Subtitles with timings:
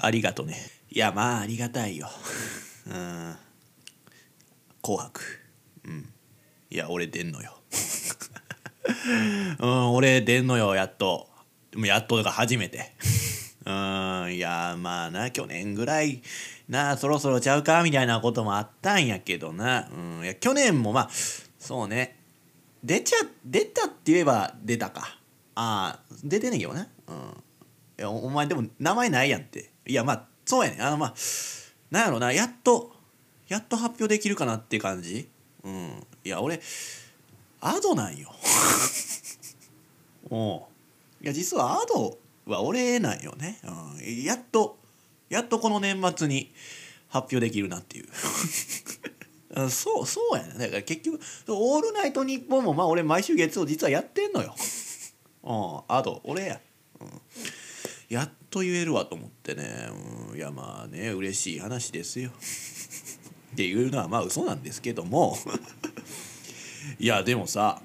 [0.00, 0.56] ありがとね。
[0.90, 2.08] いやまあありがたいよ。
[2.86, 3.36] うん。
[4.82, 5.20] 紅白。
[5.84, 6.12] うん。
[6.70, 7.58] いや俺出んのよ。
[9.60, 11.28] うん俺出んのよやっと。
[11.70, 12.94] でもやっとが初めて。
[13.66, 16.22] うんいやまあな去年ぐらい
[16.68, 21.10] なそろそろちゃうかみたいなこともあったんやけどな、うん、いや去年もまあ
[21.58, 22.18] そうね。
[22.82, 25.18] 出ちゃ出たって言えば出たか。
[25.54, 27.14] ああ出てねんけどねうん。
[27.98, 29.70] いやお前でも名前ないやんって。
[29.88, 31.14] いやまあそうやねあのまあ
[31.90, 32.32] なんやろな。
[32.32, 32.92] やっと
[33.48, 35.28] やっと発表できるかなって感じ。
[35.64, 36.06] うん。
[36.24, 36.60] いや俺
[37.60, 38.30] アドなんよ。
[40.30, 40.58] お
[41.20, 44.78] ういや実はアドは俺なんよね、うん、やっと
[45.28, 46.52] やっとこの年末に
[47.08, 48.08] 発表できるなっていう。
[49.70, 54.54] そうそうやねだから結局「オールナイトニッポン」もまあ俺毎週月曜実はやってんのよ。
[55.42, 55.94] うん。
[55.96, 56.60] アド俺や、
[57.00, 57.20] うん、
[58.08, 59.88] やっと言えるわと思ってね、
[60.30, 62.30] うん、いやまあね嬉しい話ですよ。
[63.52, 65.36] っていうのはまあ嘘なんですけども。
[66.98, 67.82] いやでもさ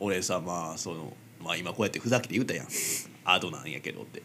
[0.00, 2.68] 俺さまあそのまあ今こうやってふざけて言うたやん。
[3.24, 4.22] アドなんやけどって。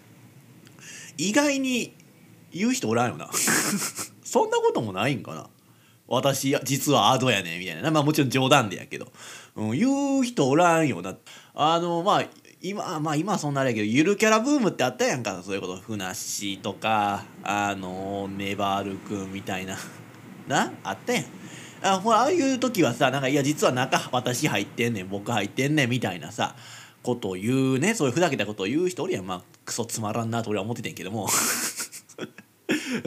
[1.18, 1.96] 意外に
[2.52, 3.30] 言う人おらんよな。
[4.24, 5.50] そんなこともないんかな。
[6.08, 7.92] 私実はアドやねみたいな。
[7.92, 9.12] まあもちろん冗談でやけど、
[9.56, 11.16] うん、言う人おらんよな。
[11.54, 12.28] あのまあ
[12.62, 15.78] 今まあ今はそんなあれやけどゆるキャラブームってあったやんかそういうこと。
[15.78, 19.78] ふなっしーとかあのネバールくんみたいな。
[20.48, 21.26] なあったやん。
[21.82, 26.58] あほらああいう時はさなんかいや実は中私入ってんねん僕入ってんねんみたいなさ
[27.02, 29.26] ことを言うねそういうふざけたことを言う人おるやん。
[29.26, 31.30] まあクソつまらんなと俺は思っててんけども。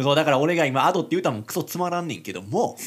[0.02, 2.78] そうだから俺が今アドって言うたのもクソつまらんねんけども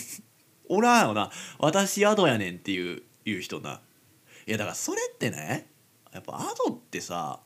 [0.68, 1.30] おらんよな。
[1.60, 3.82] 私アドやねんっていう言う人な。
[4.48, 5.75] いやだからそれってね
[6.16, 7.42] やっぱアドってさ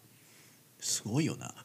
[0.80, 1.52] すごいよな。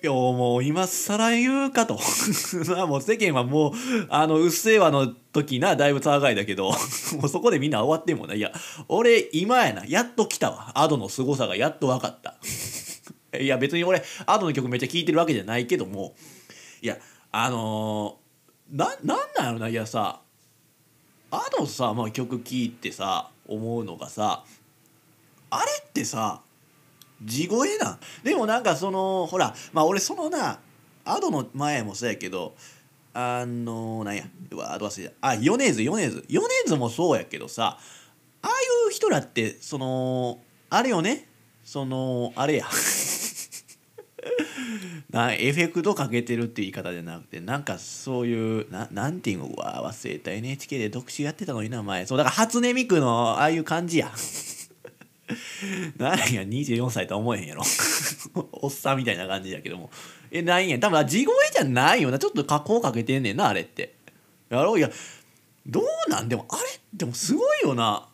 [0.00, 1.98] いやもう今更言うかと。
[2.70, 3.72] まあもう世間はもう
[4.08, 6.70] あの「うっせぇわ」の時なだいぶ騒がいだけど
[7.20, 8.34] もうそこでみんな終わってもな。
[8.34, 8.52] いや
[8.86, 10.70] 俺今やなやっと来たわ。
[10.78, 12.36] アドの凄さがやっと分かった。
[13.36, 16.14] いや別に俺アドの曲めっちゃ聴いてるわけじゃないけども。
[16.80, 16.96] いや
[17.32, 20.20] あのー、ななんなんやろないやさ。
[21.30, 24.44] アドさ、まあ、曲聴いてさ思うのがさ
[25.50, 26.40] あれってさ
[27.22, 27.98] 地声なん？
[28.22, 30.60] でもなんかそのほらまあ俺そのな
[31.04, 32.54] アドの前もそうやけど
[33.12, 34.24] あのなんや？
[34.54, 35.14] わアド忘れた。
[35.20, 36.24] あ米津米津。
[36.28, 37.78] 米津もそうやけどさ
[38.42, 38.52] ああい
[38.88, 40.38] う人らってその
[40.70, 41.26] あれよね？
[41.64, 42.66] そのあれや。
[45.18, 50.30] なエフェクトかけてるっていう言い方じゃなくてなんかそういうななんていうのうわ忘れた。
[50.30, 52.06] NHK で特集やってたのにな前。
[52.06, 54.12] そうだから初音ミクのああいう感じや。
[55.98, 57.62] なんや24歳とは思えへんやろ。
[58.52, 59.90] おっさんみたいな感じやけども。
[60.30, 60.78] えないんや。
[60.78, 62.18] 多分地声じゃないよな。
[62.18, 63.96] ちょっと加工かけてんねんなあれって。
[64.48, 64.78] やろう。
[64.78, 64.90] いや
[65.66, 66.28] どうなん？
[66.28, 66.62] でもあれ？
[66.94, 68.08] でもすごいよな。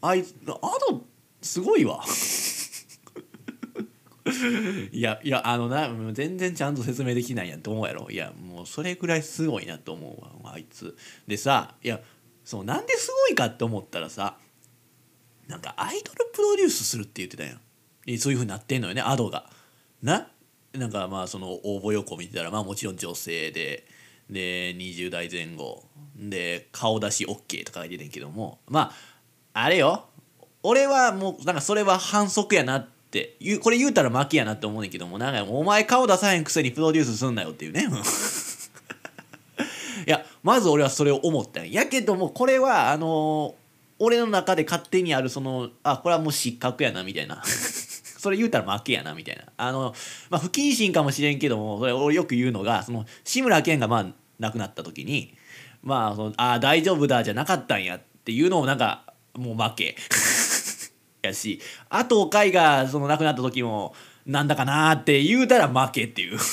[0.00, 1.04] あいつあと
[1.42, 2.04] すごいわ。
[4.90, 8.08] いやいやあのな全然ちゃんと説明できないやんと思うやろ。
[8.10, 10.96] いやもうそれぐらいすごいなと思うわあいつ。
[11.26, 12.00] でさいや
[12.44, 14.38] そうなんですごいかって思ったらさ
[15.46, 17.60] なんかアイドルプロデュースするって言ってたやん。
[18.18, 19.50] そういうふうになってんのよねアドが。
[20.02, 20.30] な？
[20.72, 23.86] なんかまあその応募横見てたらまあもちろん女性で
[24.30, 25.84] で20代前後
[26.16, 28.58] で顔出し OK とか書いててんけども。
[28.68, 28.92] ま
[29.52, 30.08] ああれよ。
[30.62, 32.93] 俺はもうなんかそれは反則やなって
[33.40, 37.86] 言うこれ言うたら負けやなって思うねんけどもなんかお前顔出さへんくせにプロデュースすんなよっていうね。
[40.06, 43.54] いやまず俺はそれを思ったんやけどもこれはあの
[43.98, 47.42] 俺の中で勝手にあるそのあこれはもう失格やなみたいな。
[48.24, 49.44] それ言うたら負けやなみたいな。
[49.58, 49.94] あの、
[50.30, 54.06] まあ、不謹慎かもしれんけどもそれ俺よく言うのがその志村けんがまあ
[54.38, 55.34] 亡くなった時に
[55.82, 59.04] まあそのあ大丈夫だじゃなかったんやっていうのをなんか
[59.34, 59.96] もう負け。
[61.26, 63.94] やしあと海がその亡くなった時も
[64.26, 66.38] なんだかなって言うたら負けっていう。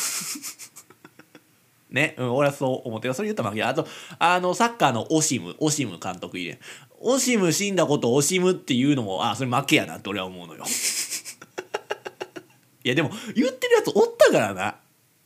[1.90, 3.86] ね、うん、俺はそう思ってそれ言ったら負けあと
[4.18, 6.58] あのサッカーのオシムオシム監督いれ
[7.02, 10.64] オシム死んだことを惜しむっていうのもあそれ負けやなって俺は思うのよ。
[12.84, 14.76] いやでも言ってるやつおったからな。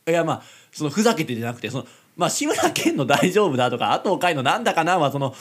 [0.07, 5.35] いやまあそのふざけてじゃなくてそのまあ志村けんの大丈夫だとかあと回のなんだかなはその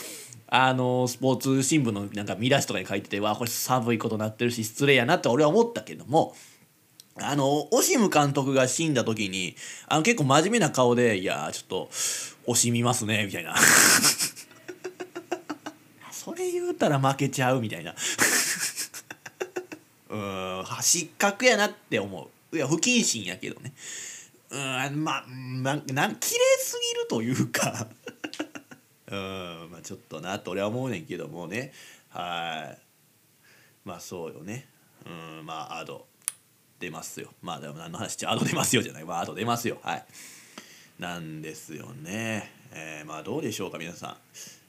[0.56, 6.36] あのスポーツ新聞のなんか見出しとかに書いててわこれ寒いことなってるし失礼やなって俺は思ったけども
[7.20, 9.56] あのオシム監督が死んだ時に
[9.88, 11.88] あの結構真面目な顔で「いやちょっと
[12.46, 13.56] 惜しみますね」みたいな。
[16.12, 17.92] それ言うたら負けちゃうみたいな。
[20.08, 22.56] うん失格やなって思う。
[22.56, 23.72] いや不謹慎やけどね。
[24.50, 24.60] うん
[25.02, 27.88] まあなんなん綺麗すぎるというか。
[29.14, 31.72] うんまあちょっとなと俺は思うねんけどもね。
[32.10, 32.78] はい。
[33.84, 34.66] まあそうよね。
[35.06, 36.06] うんまあアド
[36.80, 37.30] 出ますよ。
[37.42, 39.04] まあでも何の話ちゃアド出ますよじゃない。
[39.04, 39.78] まあアド出ますよ。
[39.82, 40.04] はい。
[40.98, 42.50] なんですよね。
[42.72, 44.16] えー、まあどうでしょうか皆さん。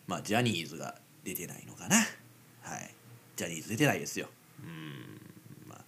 [0.07, 1.95] まあジャニーズが出てないのかな。
[1.95, 2.93] はい。
[3.35, 4.27] ジャニーズ出てないですよ。
[4.63, 5.19] うん
[5.67, 5.79] まあ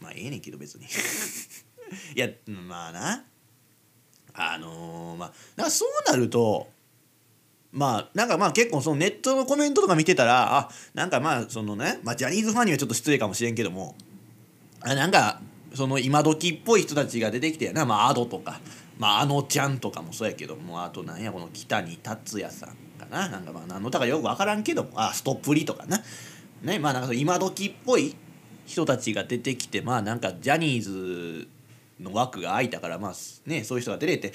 [0.00, 0.86] まあええねんけど別に。
[2.16, 3.24] いやまあな。
[4.34, 6.70] あのー、まあなそうなると
[7.72, 13.96] まあなんかまあ結構そのネットのコメントとか見てたらあなんかまあそのね、まあ、ジャニーズファンにはちょっと失礼かもしれんけども
[14.82, 15.40] あなんか
[15.74, 18.60] その今時っぽい人たちが出てきてやなまあアドとか、
[18.98, 26.02] まあ、あのちゃんとかもそうやけどもあとなんやこの北に達也さんかななんかまあ何の歌かよく分からんけどもあストップリとかな。
[26.62, 28.14] ねまあなんか今時っぽい
[28.66, 31.48] 人たちが出てきてまあなんかジャニーズ
[31.98, 33.12] の枠が空いたからまあ
[33.46, 34.32] ねそういう人が出れて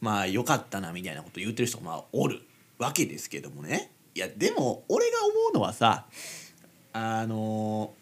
[0.00, 2.40] まあよかったなみたいなこと言ってる人もまあおる。
[2.82, 6.06] わけですけどもねいやでも俺が思うのはさ
[6.92, 7.94] あの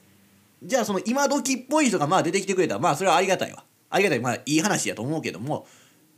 [0.62, 5.66] じゃあその今時っぽい人がまあ出てきてくれたらまあそれはありがたいわありがたいまあいい話やと思うけども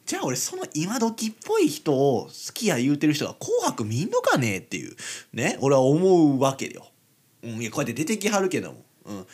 [0.06, 4.96] じゃあ俺その今時っぽい人を好きや言うてる人が「紅白」見んのかねっていう
[5.32, 6.86] ね俺は思うわけよ。
[7.42, 8.84] うん、いやこうやって出てきはるけども。
[9.04, 9.26] うん、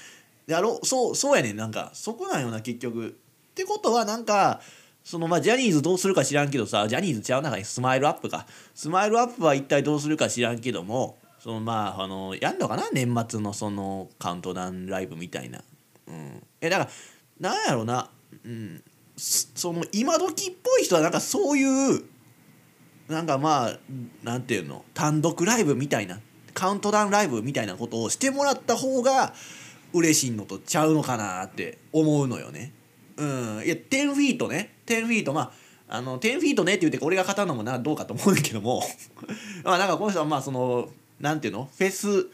[0.47, 3.09] やろそうそうやねんなんかそこなんよな結局。
[3.09, 3.11] っ
[3.55, 4.61] てことはなんか
[5.09, 7.43] そのまあジャニーズどうするか知らんけどさジャニーズちゃう？
[7.43, 8.45] 中にスマイルアップか。
[8.75, 12.91] スマイルアップは一体どうするか知らんけどもそのまああのやんのかな？
[12.93, 15.63] 年末のそのカウントダウンライブみたいな。
[16.09, 16.91] うん、えだから
[17.41, 18.11] なんやろうな、
[18.45, 18.83] うん、
[19.17, 22.05] その今時っぽい人はなんかそういう
[23.09, 23.79] なんかまあ
[24.23, 24.85] なんていうの？
[24.93, 26.21] 単独ライブみたいな。
[26.53, 29.33] カウントダウンライブみたいなことをしてもらった方が
[29.95, 32.75] 嬉しいのとちゃうのかなって思うのよね。
[33.19, 34.77] うん、いや10フィートね。
[34.87, 35.53] 10フィートまあ
[35.89, 38.83] あの10フィートねって言って俺が語るのもなどうかと思うんだけども。
[39.65, 40.89] まあなんかこの人はまあその
[41.21, 41.69] なんていうの？
[41.77, 42.29] フェス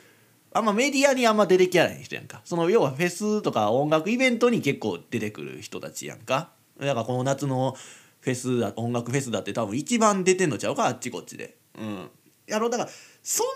[0.52, 2.42] あんまメディアにあんま出てきやない人やんか。
[2.44, 6.50] その要はフェスとか音楽イベントに結構出てくる人たちやんか。
[6.78, 7.76] だからこの夏の
[8.20, 10.86] フェスだ音楽フェスだって多分一番出てんのちゃうか？
[10.86, 11.56] あっちこっちで。
[11.78, 12.10] うん。
[12.46, 12.70] やろう。
[12.70, 12.90] だから
[13.22, 13.46] そん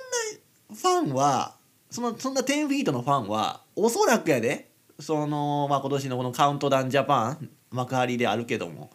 [0.70, 1.56] なファンは
[1.90, 4.67] そのそんな10フィートのファンはおそらくやで。
[5.00, 8.90] その、まあ、今年のこのカウントダウンジャパン幕張であるけども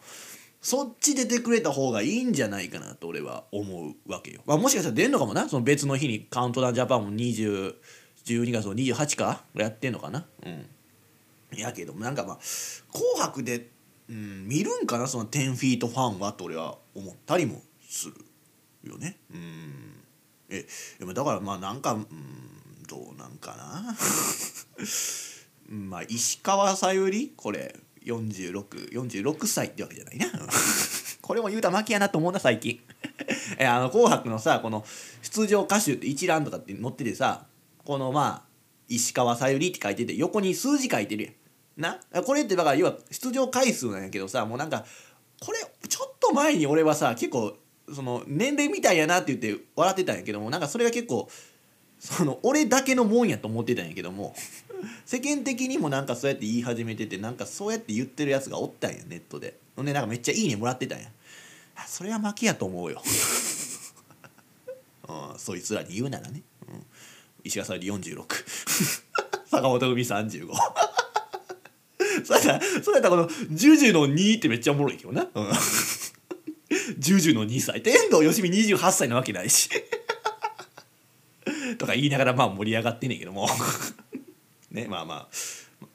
[0.60, 4.40] そっち出てくれた方がいいんじゃないかなと俺は思うわけよ。
[4.46, 5.46] まあ、もしかしたら出んのかもな？
[5.46, 7.74] その別の日にカウントダウンジャパンも20
[8.24, 10.24] 12月の28かやってんのかな？
[10.46, 11.58] うん。
[11.58, 12.38] やけどなんかまあ
[12.90, 13.68] 「紅白で」
[14.08, 15.06] うん、見るんかな？
[15.06, 18.14] その10フィートファンはと俺は思ったりもする
[18.90, 19.18] よね。
[19.32, 19.72] うん。
[20.48, 20.66] え
[21.14, 22.06] だからまあなんかうん
[22.88, 23.94] どうなんかな？
[25.74, 27.32] まあ石川さゆり？
[27.36, 27.74] これ。
[28.04, 30.26] 4646歳ってわけじゃないな。
[31.22, 32.80] これも言うたら負けやなと思うな最近。
[33.58, 34.84] えあの「紅白」のさこの
[35.22, 37.46] 出場歌手って一覧とかって載っててさ
[37.84, 38.48] このまあ
[38.88, 41.34] 石川さゆりって書いてて横に数字書いてるやん。
[42.12, 42.22] な？
[42.22, 44.84] これってだから要は出場回数なんやけどさもうなんか
[45.40, 47.56] これちょっと前に俺はさ結構
[47.94, 51.30] その年齢みたいやなって言って笑ってたんやけどもなんかそれが結構
[51.98, 54.34] その俺だけのもんやと思ってたんやけども
[55.04, 59.58] 世間的にもなんかそうやって言い始めててなんかそうやって言ってるやつがおったんやネットで。
[59.76, 61.08] ほんでなんかめっちゃいいねもらってたんや。
[61.86, 63.02] それは負けやと思うよ、
[65.08, 66.86] うん、そいつらに言うならね、うん、
[67.42, 68.24] 石川さゆり46
[69.50, 70.48] 坂本海35
[72.24, 75.52] それやそれやったらこの「ジュジュの2」ってめっちゃおもろいけどな、うん、
[76.98, 77.82] ジュジュの2歳。
[77.82, 79.68] 天童よしみ28歳なわけないし。
[81.78, 83.48] とか言いながらまあ盛り上がってんねんけども。
[84.74, 85.28] ねまあまあ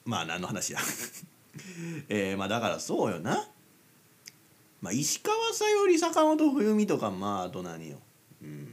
[0.06, 0.80] まあ何の話や。
[2.08, 3.48] えー、まあだからそうよな。
[4.82, 7.98] まあ石川さゆり坂本冬美とかまああと何よ。
[8.42, 8.68] うん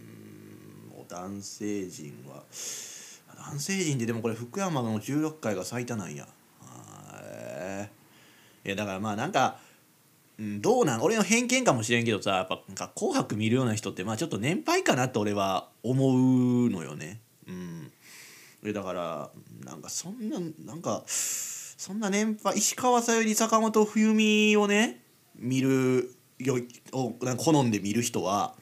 [1.08, 2.44] 男性陣は。
[3.50, 6.26] 男性陣ってでもこれ福山の16回が最多なんや。
[7.22, 7.88] へ
[8.64, 9.58] えいやだからまあなんか
[10.38, 11.02] うん、どうなん？
[11.02, 17.20] 俺の偏見かもしれんけどさやっぱなんか「紅白」見るような人ってまあちょっと年配かなって俺は思うのよね。
[17.48, 17.92] うん、
[18.64, 19.30] だから
[19.64, 25.02] なんかそんななんかそんな年配石川さゆり坂本冬美をね
[25.36, 26.58] 見るよ
[26.92, 28.54] をなん好んで見る人は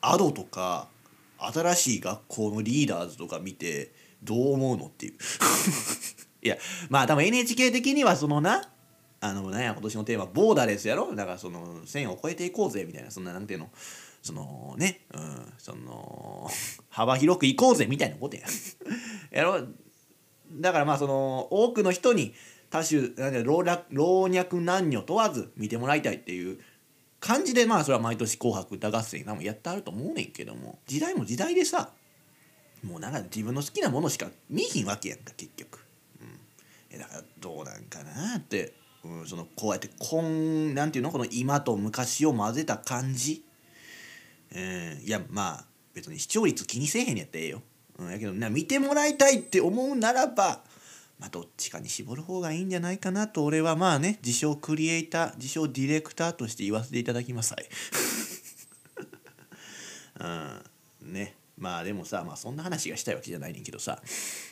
[0.00, 0.88] アドとか
[1.38, 3.92] 新しい学校のリーダーズとか見て
[4.22, 5.14] どう思うのっていう。
[6.42, 6.56] いや
[6.88, 8.70] まあ多分 NHK 的にはそのな
[9.20, 11.14] あのなんや今年のテーマボーダーレスやろ？
[11.14, 13.70] だからその線を越えていこうぜみたいなそんななんていうの？
[14.22, 16.50] そのねうんその
[16.88, 18.42] 幅広くいこうぜみたいなことや。
[19.30, 19.66] やろ
[20.50, 22.34] だからまあその多くの人に
[22.70, 26.58] 多種なん老若老若男女問わず見てもらいたいっていう
[27.20, 31.92] 感じでまあそれは毎年「紅白歌合戦」なんもやってあると思うねんけども時代も時代でさ
[32.82, 35.80] もうなんか自分の好きなものしか見えひんわけやんか結局。
[36.92, 38.74] うん、だからどうなんかなって。
[39.04, 43.44] うん、そのこうやってこんなんていうのこの今と昔を混ぜた感じ、
[44.54, 45.64] うん、いやまあ
[45.94, 47.62] 別に視聴率気にせえへんやったらええよ、
[47.98, 50.60] うん、やけどな見てもらいたいって思うならば
[51.18, 57.68] まあどっちかに絞る方がいいんじゃないかなと俺はまあね自称クリエイター自称ディレクターとして言わせていただきますはい。
[61.04, 61.12] うん。
[61.12, 61.34] ね。
[61.56, 64.00] まあでもさ、まあ、そんな話がしたいわけじゃないねんけどさ。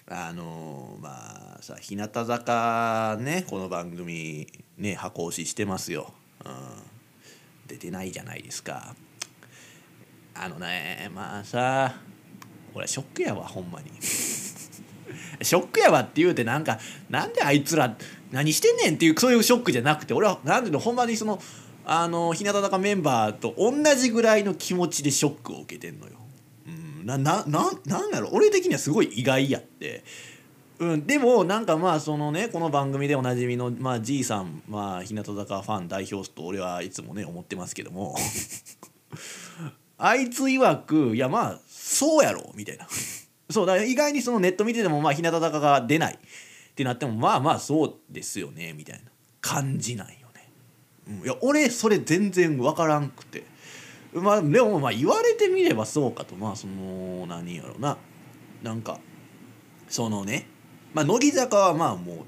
[0.09, 6.53] あのー、まあさ日向坂ねこの番組ね箱押ししてますよ、うん、
[7.67, 8.95] 出てないじゃないですか。
[10.39, 11.95] あのねまあさ
[12.75, 16.79] 俺ショックやわほんまに ショックやわって言うてなんか
[17.09, 17.97] なんであいつら
[18.31, 21.41] 何してんねんっていうそういうショックじゃなくて俺はなんでのほんまにその
[21.85, 26.15] あの日向坂メンバーと同じぐらいの気持ちでショックを受けてんのよ。
[26.67, 28.29] うんななななんだろ？
[28.31, 30.03] う俺的にはすごい意外やって。
[30.79, 38.15] うん、でもなんかまあそのねこの番組でおなじみの、まあ、じいさん、まあ、日向坂ファン代表と俺はいつもね思ってますけども
[39.99, 42.87] あいつ曰くいやまあそうやろみたいな。
[43.51, 46.19] そうだ意外にそのネット見ててもまあ日向坂が出ないっ
[46.75, 49.11] てなってもまあまあそうですよねみたいな
[49.41, 50.51] 感じなんよね。
[51.09, 53.45] うん、いや俺それ全然分からんくて。
[54.13, 56.35] まあでもまあ言われてみればそうかと。
[56.35, 57.99] まあその何やろうな。
[58.63, 58.99] なんか
[59.89, 60.49] そのね
[60.95, 62.27] まあ乃木坂はまあも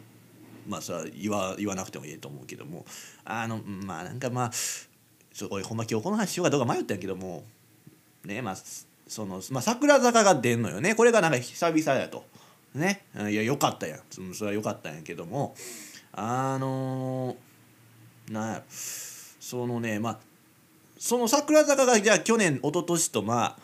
[0.67, 2.85] うまあさ言わ言わなくてもいいと思うけども。
[3.25, 4.51] あのまあなんかまあ
[5.33, 7.45] そこほんま今日この話しようかどうか迷ったんやけども。
[8.25, 8.57] ねまあ
[9.07, 10.95] その、まあ、桜坂が出んのよね。
[10.95, 12.25] これがなんか久々やと。
[12.75, 13.05] ね。
[13.15, 14.35] いやよかったやん。
[14.35, 15.55] それはよかったんやけども。
[16.13, 18.63] あのー、なんや。
[18.69, 20.19] そのねまあ
[20.99, 23.59] その桜坂がじゃあ去年一昨年とまあ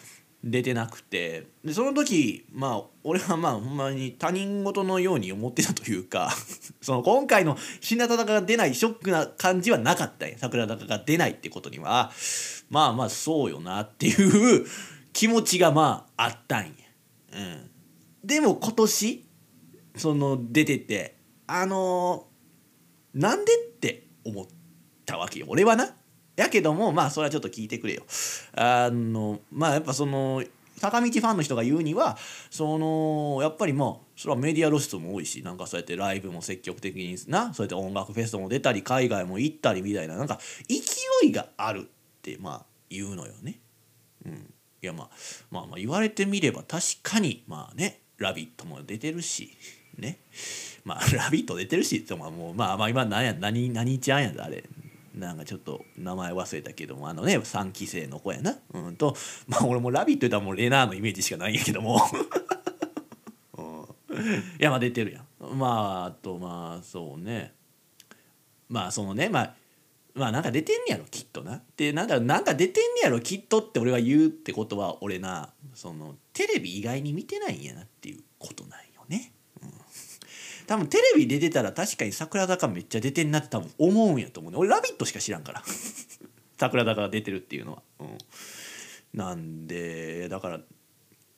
[0.47, 6.31] 出てなくてでその時まあ俺はまあほんまに他人事のように思ってたというか
[6.83, 12.13] その今回の日向坂が出ないショックな感じはなかったんや桜坂が出ないってことには
[12.69, 14.67] まあまあそうよなっていう
[15.15, 16.73] 気持ちがまああったんや。
[17.33, 17.71] うん、
[18.23, 19.25] でも今年
[19.97, 24.47] その出ててあのー、なんでって思っ
[25.07, 25.97] たわけよ俺はな。
[26.37, 28.03] やけどもまあそれはちょっと聞いてくれよ。
[28.55, 30.43] あのまあやっぱその
[30.77, 32.19] 坂道ファンの人が言うには
[32.51, 41.85] そのやっぱりまあそれはメディア露出も多いしなんかそうやってライブも積極的になそうやって音楽フェスも出たり海外も行ったりみたいななんか勢いがあるっ
[42.23, 43.61] てまあ言うのよね。
[44.27, 44.33] うん、
[44.83, 45.11] いやまあ
[45.51, 49.57] まあまあ言われてみれば確かにまあね「ラビット!」も出てるし
[49.99, 50.19] ね
[50.85, 54.65] まあ「ラビット!」出てるしってもまあまあ今何や何何ちゃんやだあれ
[55.15, 59.17] なんかちょっと名前忘れたけどもあのね3期生の子やなうんと
[59.47, 62.01] まあ俺も「ラビット!」言ったらもうレナーのイメージしかないんやけども
[63.57, 67.55] うん、いやまあ出てるやんまああとまあそうね
[68.69, 69.55] まあそのねまあ
[70.15, 71.61] まあなんか出てんねやろきっとな。
[71.77, 78.84] でなんかなんか出てんねやろきっとって俺が言うってことは俺なそのテレビ意外に見てないんやなっていうことなんよね。
[80.67, 85.63] 多分テレビ出てたら確かに桜坂めっちゃ出てんなって多分思うんやと思うね俺「ラビット!」しか知らんから
[86.59, 87.83] 桜坂が出てるっていうのは。
[88.01, 88.19] うん、
[89.13, 90.61] なんでだから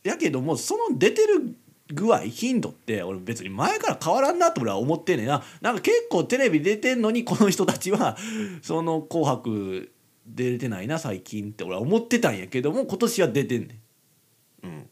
[0.05, 1.57] やけどもその出てる
[1.89, 8.17] 具合頻度って俺別に前から変わらんなと俺は思ってんねんななんか結構テレビ出てんのにこの人たちは
[8.63, 9.93] その「紅白」
[10.27, 13.81] 出てないな最近って俺は思ってたんやけども今年は出てんね
[14.63, 14.67] ん。
[14.67, 14.91] うん、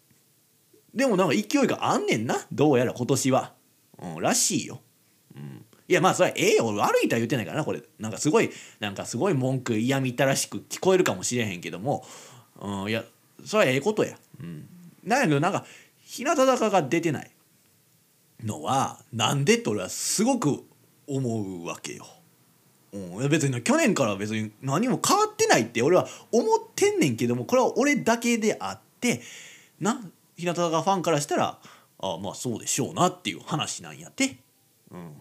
[0.95, 3.54] でもなんか勢いがあんねんなどうやら今年は。
[3.99, 4.81] うん、らしいよ。
[5.37, 12.05] うん、いやまあそれはええよ悪いとは言ってないからなこれなんかすごいなんかすごい文句嫌みったらしく聞こえるかもしれへんけども、
[12.61, 13.05] うん、いや
[13.45, 14.17] それはええことや。
[14.41, 14.69] うん、
[15.05, 15.65] なんやけどなんか
[16.05, 17.31] 日向坂が出てない
[18.45, 20.65] のはなんでって俺はすごく
[21.07, 22.07] 思うわけよ。
[22.93, 29.21] うん、別に去年から別に何も変わってないって俺は思ってんねんけどもこれは俺だけであって
[29.81, 30.01] な
[30.37, 31.59] 日向坂ファンからしたら
[32.05, 34.37] あまあそうでしょうなっていう話なんやって。
[34.91, 35.13] うん、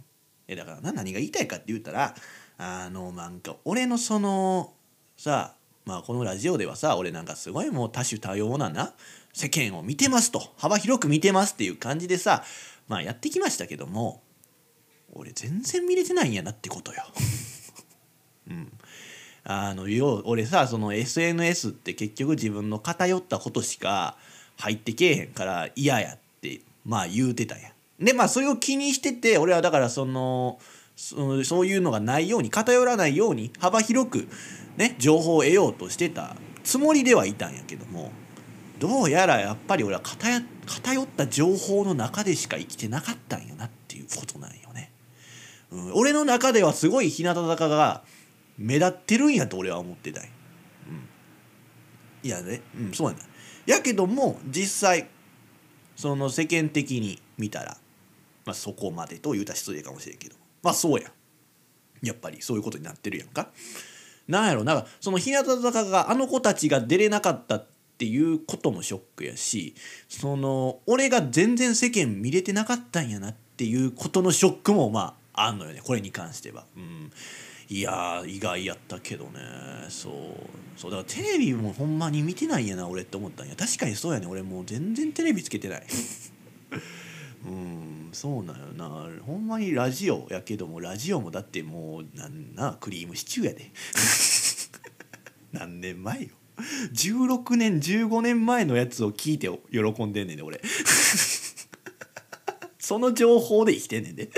[0.47, 2.13] えだからな何が言いたいかって言ったら
[2.57, 4.73] あのなんか俺のその
[5.17, 8.93] さまあこのラジオではさ俺なんかすごいもう多種多様なな
[9.33, 12.43] 世間を見てますと幅広く見てますっていう感じでさ
[12.87, 14.21] まあやってきましたけども
[15.13, 17.03] 俺全然見れてないんやなってことよ。
[18.49, 18.71] うん、
[19.43, 24.17] あのよ俺さその SNS って結局自分の偏ったことしか
[24.57, 26.22] 入ってけえへんから嫌やって
[26.85, 27.69] まあ言うてたや
[28.01, 28.05] ん。
[28.05, 30.59] でまあそれを気にしてて俺はだからその
[30.95, 34.27] そそういうのがないように偏らないように幅広く
[34.77, 38.11] ね情報を得ようとしてたつもりではいたんやけども
[38.79, 40.39] どうやらやっぱり俺は偏
[41.01, 44.91] った情報の中でしか生きてなかったんやなっていうことなんよね。
[45.71, 48.03] うん、俺の中ではすごい日向坂が
[48.57, 50.29] 目立ってるんやと俺は思ってたんや。
[50.89, 53.19] うん、いやね、うん、そうやな。
[53.65, 55.07] やけども実際
[55.95, 57.77] その世間的に見たら、
[58.45, 61.11] まあ、そこまでと言うた失礼かもしれんけどまあそうや
[62.01, 63.49] やっぱりそういうことになってるやんか。
[64.27, 67.65] なんやろなんかその日向坂があの子たちが出れなかったっ
[67.97, 69.75] ていうこともショックやし
[70.07, 76.63] その俺が全然世間見れてなかったんやなっていうことのショックもまああんのよねこれに関しては。
[76.77, 77.11] うん
[77.69, 79.39] いや意外やったけどね。
[79.89, 80.13] そう。
[80.75, 83.55] そうだからテレビもほんまに見てないやな俺って思ったんや。
[83.55, 84.27] 確かにそうやね。
[84.27, 85.83] 俺もう全然テレビつけてない。
[87.45, 89.09] うんそうなんよな。
[89.25, 93.71] ほんまにラジオやけどもラジオもだってもうなんなクリームシチューやで。
[95.51, 96.29] 何年前よ。
[96.93, 100.61] 16年15年前のやつを聞いて喜んでんねんで俺。
[102.79, 104.29] その情報で生きてんねんで。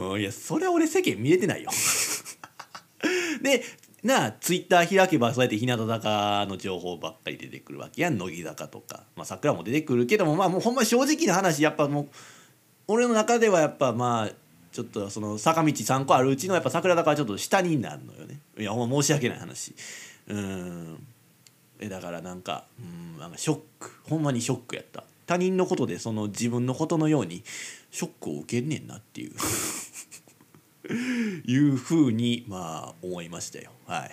[0.00, 1.70] うん、いやそれは俺世間見れてないよ。
[3.42, 3.62] で
[4.02, 8.16] なあツイッター開けばそうやって日向坂の情報ばっかり出てくるわけやん。
[8.16, 12.08] 乃木坂とか、まあ、桜も出てくるけどもまあもうほんま正直な話やっぱもう
[12.88, 14.30] 俺の中ではやっぱまあ
[14.72, 18.40] ちょっとその坂道3個あるうちのやっぱ桜坂はちょっと下になるのよね。
[18.58, 19.74] いやほんま申し訳ない話。
[20.28, 21.06] うん。
[21.78, 23.90] えだからなんかうんなんかショック。
[24.08, 25.04] ほんまにショックやった。
[25.26, 27.42] 他人のことでその自分のことのように
[27.90, 29.32] ショックを受けんねんなっていう。
[30.88, 33.70] いうふうにまあ思いましたよ。
[33.86, 34.10] はい。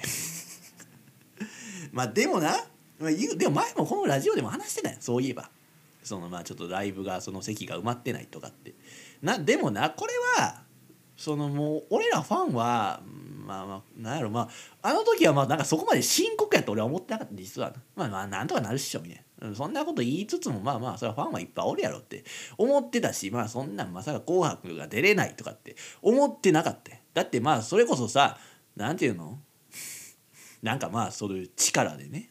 [1.91, 2.55] まあでもな
[2.99, 4.97] まあ、言うでも前もこのラジオでも話してたよ。
[4.99, 5.49] そういえば。
[6.03, 8.73] そのまあちょっとライブがその席が埋まってないとかって。
[9.21, 10.63] なでもなこれは
[11.17, 13.01] そのもう俺らファンは
[13.45, 14.49] まあまあなんやろま
[14.81, 17.33] ああの時はまあなんかそこまで深刻やと俺は思ってなかった。
[17.33, 19.55] 実はまあまあなんとかなるっしょみたいな。
[19.55, 22.23] そんなこと言いつつもまあまあそれはファンはいっぱいおるやろって
[22.57, 26.91] 思ってたしまあそんなんまさか「紅白」が出れないとかって思ってなかった。
[27.13, 28.37] だってまあそれこそさ
[28.75, 29.39] なんていうの？
[30.61, 32.29] なんかまあそういう力でね、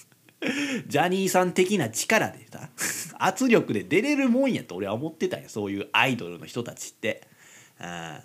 [0.88, 2.70] ジャニーさん的な力でさ
[3.18, 5.48] 圧力で出れるもんやと俺は思ってたんや。
[5.48, 7.33] そういうアイドルの人たちって。
[7.78, 8.20] あ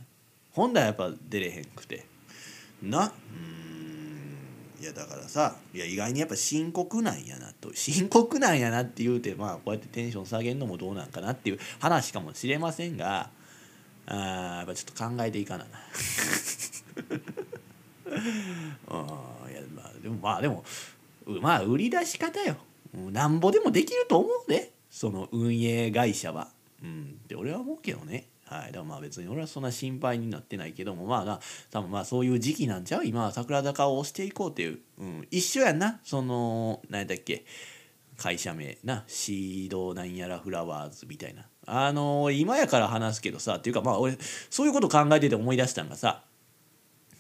[0.52, 2.06] 本来はやっぱ出れへんくて。
[2.82, 4.82] なうん。
[4.82, 7.74] いやだからさいや意外にやっぱ深刻なんやなと。
[7.74, 13.30] 深刻なんやなって言うてまあこうやってテンション下げるのもどうなんかなっていう話かもしれませんが
[14.06, 14.16] あ
[14.60, 15.70] やっぱちょっと考えていかなな。
[18.88, 20.64] あ いやまあでもまあでも
[21.42, 22.58] まあ売り出し方よ。
[22.94, 26.50] なんぼでもできると思うねその運営会社は。
[26.82, 28.26] うん、って俺は思うけどね。
[28.50, 33.06] はい、だからまあ別に俺はそんな心配になってないけどもまあな多分まあそういう時期なんちゃう？
[33.06, 36.00] 今は桜坂を押していこうっていう、うん、一緒やんな。
[36.04, 37.46] その何だっけ？
[38.18, 39.04] 会社名な。
[39.06, 41.46] シードなんやらフラワーズみたいな。
[41.68, 44.18] あのー、今やから話すけどさっていうかまあ俺
[44.50, 46.24] そういうこと考えてて思い出したんがさ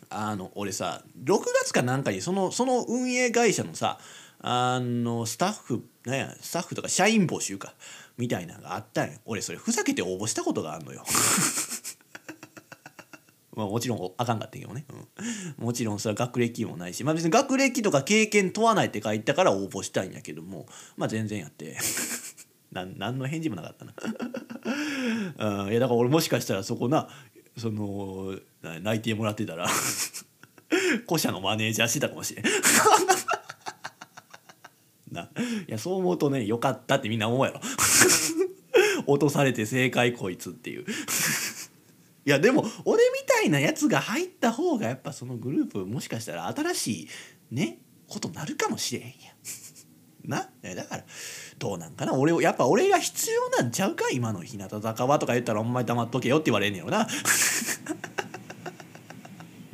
[0.10, 4.00] あの俺さ6月かなんかにそのその運営会社のさ
[4.42, 7.76] あのスタッフなんやスタッフとか社員募集か。
[8.20, 9.18] みたいなのがあったんよ。
[9.26, 11.06] 俺それふざけて応募したことがあるのよ。
[13.56, 14.86] まあもちろんあかんかったけどね、
[15.58, 17.06] うん、もちろんそれは学歴もないし。
[17.06, 20.68] まあ別に学歴とか経験問わないって書いたから応募したいんやけども。
[20.98, 21.78] まあ全然やって。
[22.74, 23.94] な何の返事もなかったな。
[25.64, 25.72] うん。
[25.72, 27.10] いやだから俺もしかしたらそこな
[27.58, 29.66] その泣いてもらってたら
[31.08, 32.46] 古社のマネージャーしてたかもしれん。
[35.12, 35.30] な。
[35.68, 37.62] いやそう思うとねよかったってみんな思うやろ。
[39.08, 40.86] 落とされて正解こいつっていう。
[42.26, 47.08] いやでも俺みたいなやつが入った方がやっぱそのグループもしかしたら新しい
[47.56, 49.14] ねことなるかもしれへんや
[50.26, 50.50] な？
[50.76, 51.06] だから
[51.58, 52.14] どうなんかな？
[52.14, 54.10] 俺をやっぱ俺が必要なんちゃうか？
[54.12, 57.08] 今の日向坂はとか言ったらお前黙っとけよって言われんねやろな。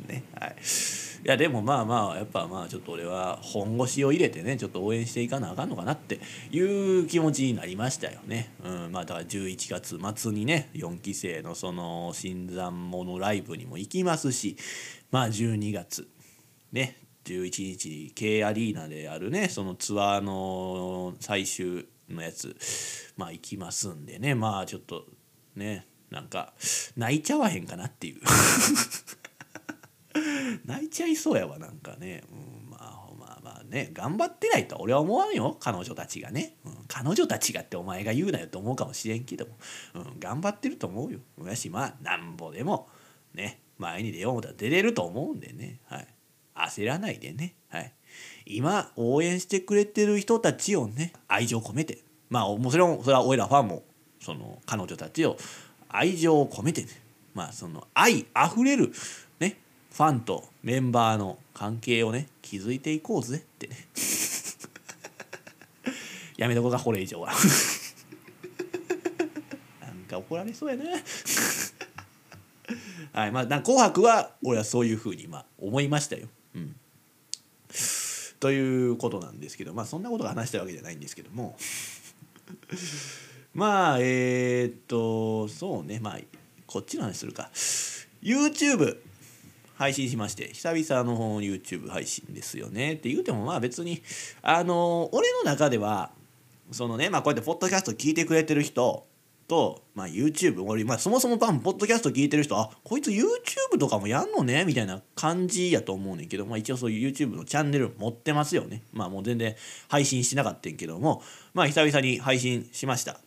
[0.06, 0.56] ねはい。
[1.28, 6.20] やでもまあまあやっぱまあちょっと俺は本腰を入れてねちょっと応援していかなあかんのかなって
[6.52, 8.52] いう気持ちになりましたよね。
[8.64, 14.56] うん、まあだから11月末にね4期生のその新参者ライブにも行きますし
[15.10, 16.06] まあ12月
[16.70, 22.56] ね11日 K アリーナであるねそのツアーの最終のやつ
[23.16, 25.06] まあ行きますんでねまあちょっと
[25.56, 26.52] ねなんか
[26.96, 28.20] 泣いちゃわへんかなっていう
[30.64, 33.90] 泣いちゃいそうやわなんかね、うん、まあまあまあね。
[33.92, 35.56] 頑張ってないとは俺は思わんよ。
[35.60, 39.56] 彼女たちがね、うん、彼女たちがってお前が言うなよと思うかもしれんけども、
[39.94, 41.20] うん、頑張ってると思うよ。
[41.44, 42.88] やしまあなんぼでも
[43.34, 46.06] ね前に出ようと出れると思うんでね、はい、
[46.54, 47.92] 焦らないでね、はい、
[48.46, 51.98] 今応援してくれてる人たちをね愛情込めて。
[52.28, 53.84] まあもちろんそれは俺らファンも
[54.20, 55.36] その彼女たちを
[55.88, 56.88] 愛情を込めてね。
[57.34, 58.92] まあその愛あふれる
[59.96, 63.76] ファンとメンバーの関係をね築いていこうぜってね。
[66.36, 67.32] やめとこうかこれ以上は。
[69.80, 70.84] なんか怒られそうやな。
[73.14, 76.28] はいまあ「紅白」は俺はそういうふうにまあ思いましたよ。
[76.54, 76.76] うん、
[78.38, 81.56] ということなんですけどまあそんなことが話したわけじゃないんですけども。
[83.54, 86.20] まあえー、っとそうねまあ
[86.66, 87.50] こっちの話するか。
[88.22, 88.98] YouTube
[89.76, 92.94] 配信しまして久々の YouTube 配信ですよね。
[92.94, 94.02] って言うてもまあ別に
[94.42, 96.10] あの俺の中では
[96.72, 99.06] そのねまあこうやってポッドキャスト聞いてくれてる人
[99.48, 108.82] と、まあ、YouTube 俺、まあ、そもそもパンポッドキャスト聞いてる人あこいつ YouTube とかもやんのねみたいな感じやと思うねんけど、まあ、一応そういう YouTube のチャンネル持ってますよね。
[108.92, 109.54] まあもう全然
[109.88, 111.22] 配信してなかったんけども
[111.54, 113.20] まあ久々に配信しました。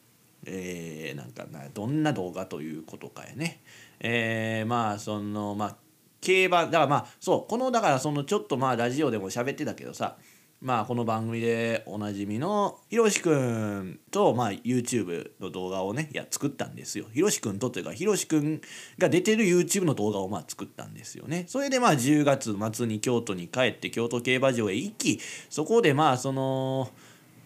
[0.45, 3.61] えー、なんかなどんな動画ということかやね。
[3.99, 5.75] えー、まあそのまあ
[6.21, 10.17] 競馬だからまあそうこのだからそのちょっとまあラジオでも喋ってたけどさ
[10.61, 17.05] まあこの番組でおなじみのひろしくんとまあ YouTube の動画をねいや作ったんですよ。
[17.13, 18.59] ひろしくんとというかひろしくん
[18.97, 21.45] が出てる YouTube の動画をまあ作ったんですよね。
[21.47, 26.89] それでまあ10月末に京都に帰って京都競馬場へ行きそこでまあその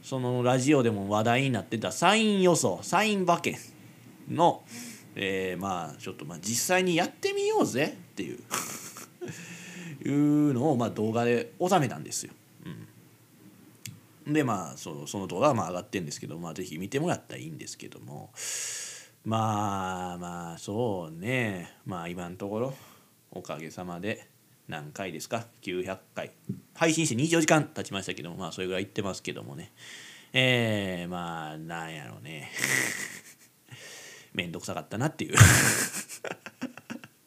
[0.01, 3.55] そのラジオでも話題になってたサイン予想サイン馬券
[4.27, 4.63] の
[5.15, 8.39] えー、まあちょっとまあ実際にやってみようぜっていう。
[10.05, 12.33] いうのをまあ動画で収めたんですよ。
[14.25, 18.31] うん、でまあそその動画はまあ上がってるんですけどまあ是非見てもらったらいいんですけども。
[19.25, 21.77] まあまあそうね。
[21.85, 22.75] まあ今のところ
[23.31, 24.27] おかげさまで
[24.67, 26.31] 何回ですか？900回。
[26.73, 29.71] 配信して24時間経ちましたけどもまあそれぐらい言ってますけどもね。
[30.33, 32.51] えー、まあなんやろうね。
[34.33, 35.35] めんどくさかったなっていう。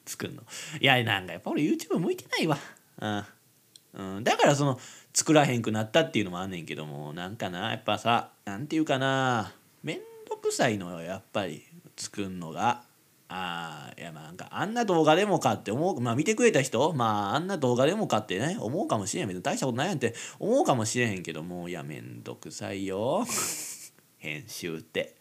[0.07, 0.42] 作るの。
[0.81, 2.57] いやなんかやっぱ俺 YouTube 向いてないわ。
[3.01, 4.81] うん、うん、だからその
[5.12, 11.64] 作らへんくなったっていうのもあんねんけどもなんかなやっぱさなんていうかなめんどくさいのよやっぱり
[11.97, 12.85] 作るのが。
[13.29, 19.29] あいやまあなんかあんな動画でもかって思うまあ見てくれた人まああんな動画でもかってね思うかもしれん。
[19.29, 23.27] けど大したことないやんって思うかもしれへんけどもいやめんどくさいよ。
[24.19, 25.16] 編集って。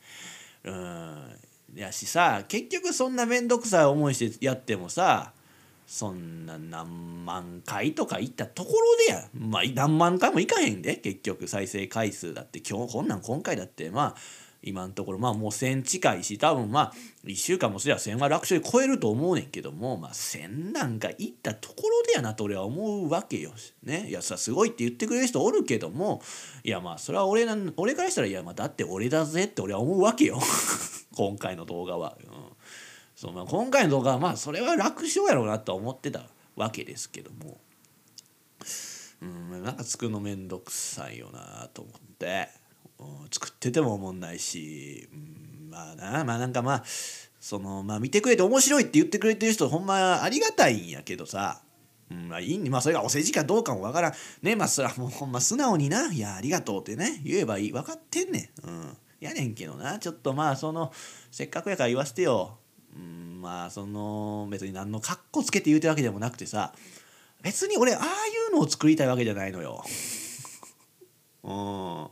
[0.63, 5.33] うんやしさ結局そんな面倒くさい思いしてやってもさ
[5.87, 11.47] そんな何万回とかいったところでやまあ何万回もいかへんで結局。
[11.47, 14.15] 再生回数だって今日こんなん今回だってまあ
[14.63, 16.93] 今のところまあもう1,000近いし多分まあ
[17.25, 23.51] 1週間もすりゃ1,000は楽勝で超えると思うねんけどもまあ1,000なんかいったところでやなと俺は思うわけよ。
[23.83, 24.07] ね。
[24.09, 26.23] いやさすごいって言ってくれる人おるけども
[26.63, 30.39] いやまあそれは俺な俺からしたらいやまあだって俺だぜって俺は思うわけよ。
[31.15, 32.17] 今回の動画は。
[32.21, 32.29] うん
[33.15, 36.23] そうまあ、今回の動画はまあそれは楽勝やろうなとは思ってた
[36.57, 37.59] わけですけども。
[39.21, 42.49] うんなんか作るの面倒くさいよなと思って。
[42.99, 46.83] うん作ってても思んないし、うん、まあなまあなんかまあ
[47.39, 51.61] そのまあ見てくれて面白いって言ってくれてる人ほんまありがたいんやけどさ、
[52.09, 58.67] うんまあ、いいまあそれがお世辞かどうかもわからんねまあそれはもうほんま素直にな「いやありがとう」ってね言えばいい分かってんねん。
[58.67, 59.99] うんやねんけどな。
[59.99, 60.91] ちょっとまあその
[61.31, 62.57] せっかくやから言わせてよ、
[62.95, 66.73] うん、まあその別に何のカッコつけて言うてるわけでもなくてさ。
[67.45, 68.07] 別に俺ああい
[68.51, 69.83] うのを作りたいわけじゃないのよ。
[71.43, 72.07] うん。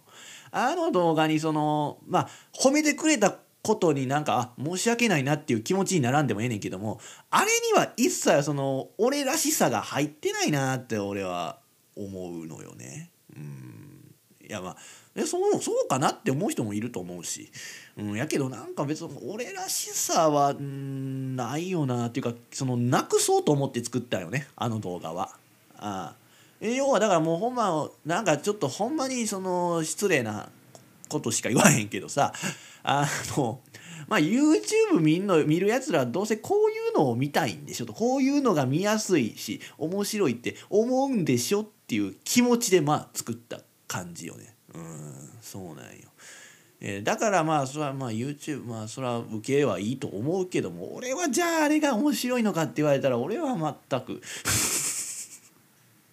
[0.51, 6.99] あの動画にそのまあ褒めてくれたことになんか申し訳ないなっていう気持ちにならんでもええねんけども
[7.31, 11.57] あれには一切その俺らしさが入ってないなって俺は
[11.95, 13.09] 思うのよね。
[13.35, 14.15] うん。
[14.47, 14.77] いやまあ
[15.15, 17.51] えそうそうかなって思う人もいると思うし、
[17.97, 25.29] うん、やけどなんか別に俺らしさはないよなっていうかそのなくそうと思って作ったよねあの動画は。
[25.77, 26.23] ああ。
[26.61, 30.49] 要はだからもうほんまなんかちょっとほんまにその失礼な
[31.09, 32.33] ことしか言わへんけどさ
[32.83, 33.59] あの
[34.07, 37.93] まあ YouTube 見んの見るやつらはどうせこういうのを見たいんでしょと。
[37.93, 44.52] こういうのが見やすいし面白いって思うんでしょっていう気持ちでまあ作った感じよね。
[44.75, 46.09] うんそうなんよ。
[46.85, 53.55] えー、だからまあそれはまあ YouTube まあそれは受けはいいと思うけども俺はじゃああれが面白いのかって言われたら俺は
[53.89, 54.21] 全く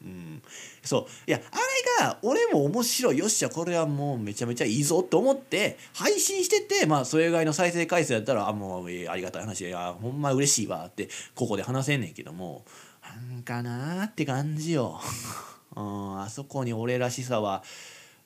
[0.02, 0.42] うん、
[0.82, 1.56] そういやあ
[2.00, 12.64] れが俺も面白いよっしゃこれはもうめちゃめちゃいいぞと思って配信しててまあそれ以外の再生回数やったらあもう、えーありがたい話いやほんま嬉しいわってここで話せんねんけども
[13.02, 15.00] なんかなーって感じよ。
[15.76, 17.62] うん、あそこに俺らしさは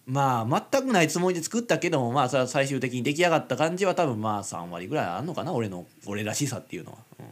[0.06, 6.98] まあ全くないつもりで作ったけどもまあそれは最終的に出来上がった感じは多分まあ3割ぐらいあんのかな俺の俺らしさっていうのは。
[7.18, 7.26] うん。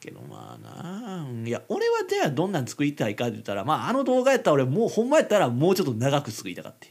[0.00, 6.90] けどまあないや俺はじゃあどんなん作りたいかって言ったらまああの動画やったら俺もうほんまやったらもうちょっと長く作りたかって、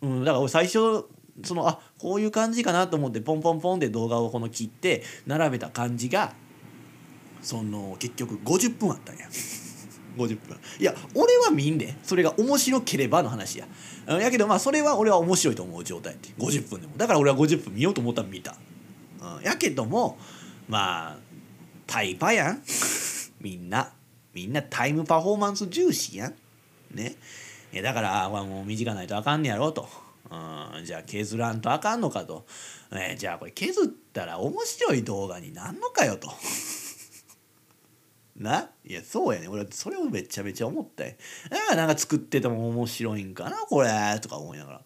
[0.00, 0.06] う。
[0.06, 1.04] ん、だから俺最初
[1.44, 6.32] そのあこういう感じかなと思ってポンポンポンで動画をこの切って並べた感じが
[7.42, 9.28] その結局50分あったんや。
[10.16, 10.56] 50分。
[10.78, 11.94] いや俺は見んで。
[12.02, 13.66] それが面白ければの話や。
[14.08, 16.14] やけどまあそれは俺は面白いと思う状態。
[16.14, 16.94] って50分でも。
[16.96, 18.56] だから俺は50分見ようと思ったら見た、
[19.20, 20.18] うん、やけども
[20.68, 21.16] まあ
[21.86, 22.62] タイパやん。
[23.40, 23.92] みんな。
[24.34, 26.34] みんなタイムパフォーマンス重視やん。
[26.94, 27.16] ね。
[27.72, 29.88] えだからもう短ないとあかんねやろと、
[30.30, 32.46] うん、じゃあ削らんとあかんのかと、
[32.92, 36.30] えじゃあこれ削ったら面白い動画になんのかよと。
[38.38, 38.70] な？
[38.84, 39.48] いやそうやね。
[39.48, 41.14] 俺それをめちゃめちゃ思ったよ。
[41.50, 43.90] だからなんか作ってても面白いんかなこれ。
[44.20, 44.80] とか思いながら。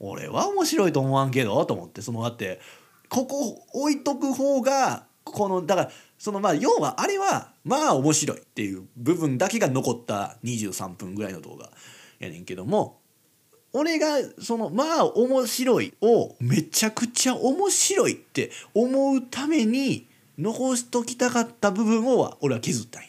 [0.00, 2.02] 俺は面白いと思わんけどと思って。
[2.02, 2.60] そのだって
[3.08, 11.70] ここ置いとく方がこのだからそのまあ要はあれはまあ面白いっていう部分だけが残った23分ぐらいの動画。
[12.18, 13.00] やねんけども
[13.72, 20.08] 俺がそのまあ面白いをめちゃくちゃ面白いって思うために
[20.42, 23.08] 残しときたかった部分を俺は削ったんや。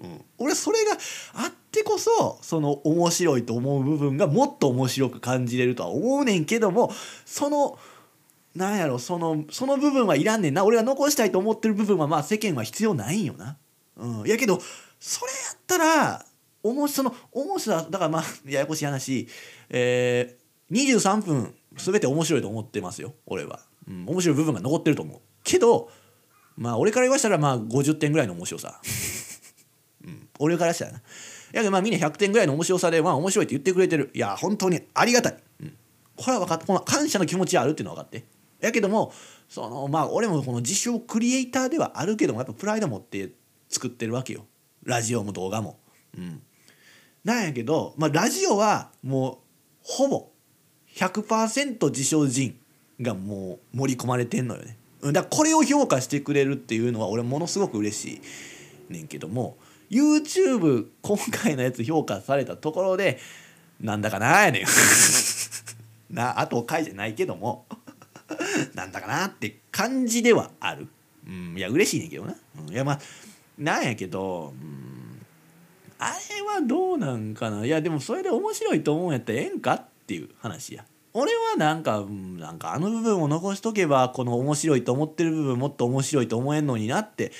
[0.00, 0.92] うん、俺それが
[1.34, 6.92] あってこそその面白いと思う部分がもっと面白く感じれるとは思うねんけども
[7.24, 7.78] その
[8.54, 10.64] なんやろそのその部分はいらんねんな。
[10.64, 13.56] 俺が残したいと思ってる部分はまあ世間は必要ないんよな。
[13.96, 14.60] うん、やけど
[15.00, 16.24] それやったら
[16.62, 19.28] おもその面白さだからまあ ややこしい話、
[19.68, 25.20] えー、23分全て面白いと思ってますよ俺は、うん、面白い部分が残ってると思う。
[25.44, 25.90] けど
[26.58, 28.80] まあ俺から言わしたらまあ50点ぐらいの面白さ、
[30.04, 31.02] うん、俺からしたらな。
[31.52, 34.10] やけどまあみんな100点ぐらいの面白さでまあ面白いって言ってくれてる。
[34.12, 35.76] いや本当にありがたい、うん、
[36.16, 38.26] これは分かったこの感謝の気持ちはあるっていうのは分かって。
[38.60, 39.12] やけども
[39.48, 43.30] そのまあ俺もこの自称クリエイターではあるけどもやっぱプライド持って
[43.68, 44.44] 作ってるわけよ。
[44.82, 45.78] ラジオも動画も。
[46.16, 46.42] うん。
[47.22, 49.36] なんやけど、まあ、ラジオはもう
[49.82, 50.30] ほぼ
[50.96, 52.58] 100%自称人
[53.00, 54.72] がもう盛り込まれてんのよね。
[54.72, 58.20] うんだこれを評価してくれるっていうのは俺ものすごく嬉し
[58.90, 59.56] いねんけども
[59.90, 63.18] YouTube 今回のやつ評価されたところで
[63.80, 64.64] なんだかなやねん。
[66.10, 67.66] なあと回じゃないけども
[68.74, 70.88] なんだかなって感じではある、
[71.26, 72.34] うん、いや嬉しいねんけどな、
[72.66, 73.00] うん、いやまあ
[73.58, 75.26] なんやけど、うん、
[75.98, 77.64] あれはどうなんかな。
[77.64, 80.84] いやでもそれで面白いと思うんやったらええんかっていう話や。
[81.20, 82.04] 俺はなんか
[82.38, 87.32] なんかあの部分を残しとけばこの面白いと思ってる部分もっと面白いと思えんのになって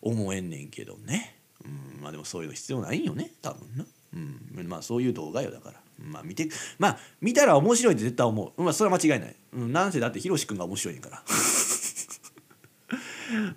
[0.00, 5.80] 思えんねんけどね、うん、まあでもそういうの必要ないんよね多分な、うん、まあそういう動画よだから。
[5.98, 8.62] まあ見てまあ見たら面白いって絶対思う。
[8.62, 11.22] まあそれは間違いない、うん、なんせだってひろし君が面白いねんから。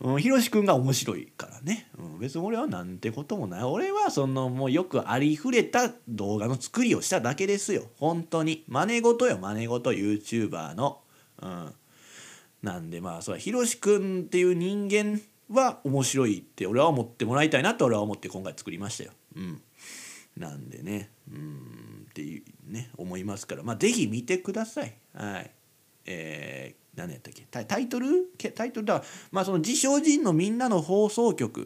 [0.01, 3.63] うん、ひろしくんが面白いからね、うん、別に俺はなんてこともない。
[3.63, 7.83] 俺はそのもうよくありふれた動画の作りをしただけですよ。
[7.97, 8.63] 本当に。
[8.67, 9.91] 真似事よ真似事。
[9.91, 11.01] YouTuber の。
[11.41, 11.73] うん。
[12.61, 19.11] なんでまあそれはひろしくんっていう人間は面白いって俺は思ってもらいたいなと俺は思って今回作りましたよ。
[19.35, 19.61] うん。
[20.37, 21.11] なんでね。
[21.31, 22.07] うん。
[22.09, 23.63] っていうね思いますから。
[23.63, 24.93] まあ是非見てください。
[25.13, 25.51] はい。
[26.05, 27.47] えー何やったっけ？
[27.49, 28.07] タイトル？
[28.53, 29.03] タイトルだ。
[29.31, 31.65] まあその自称人のみんなの放送局っ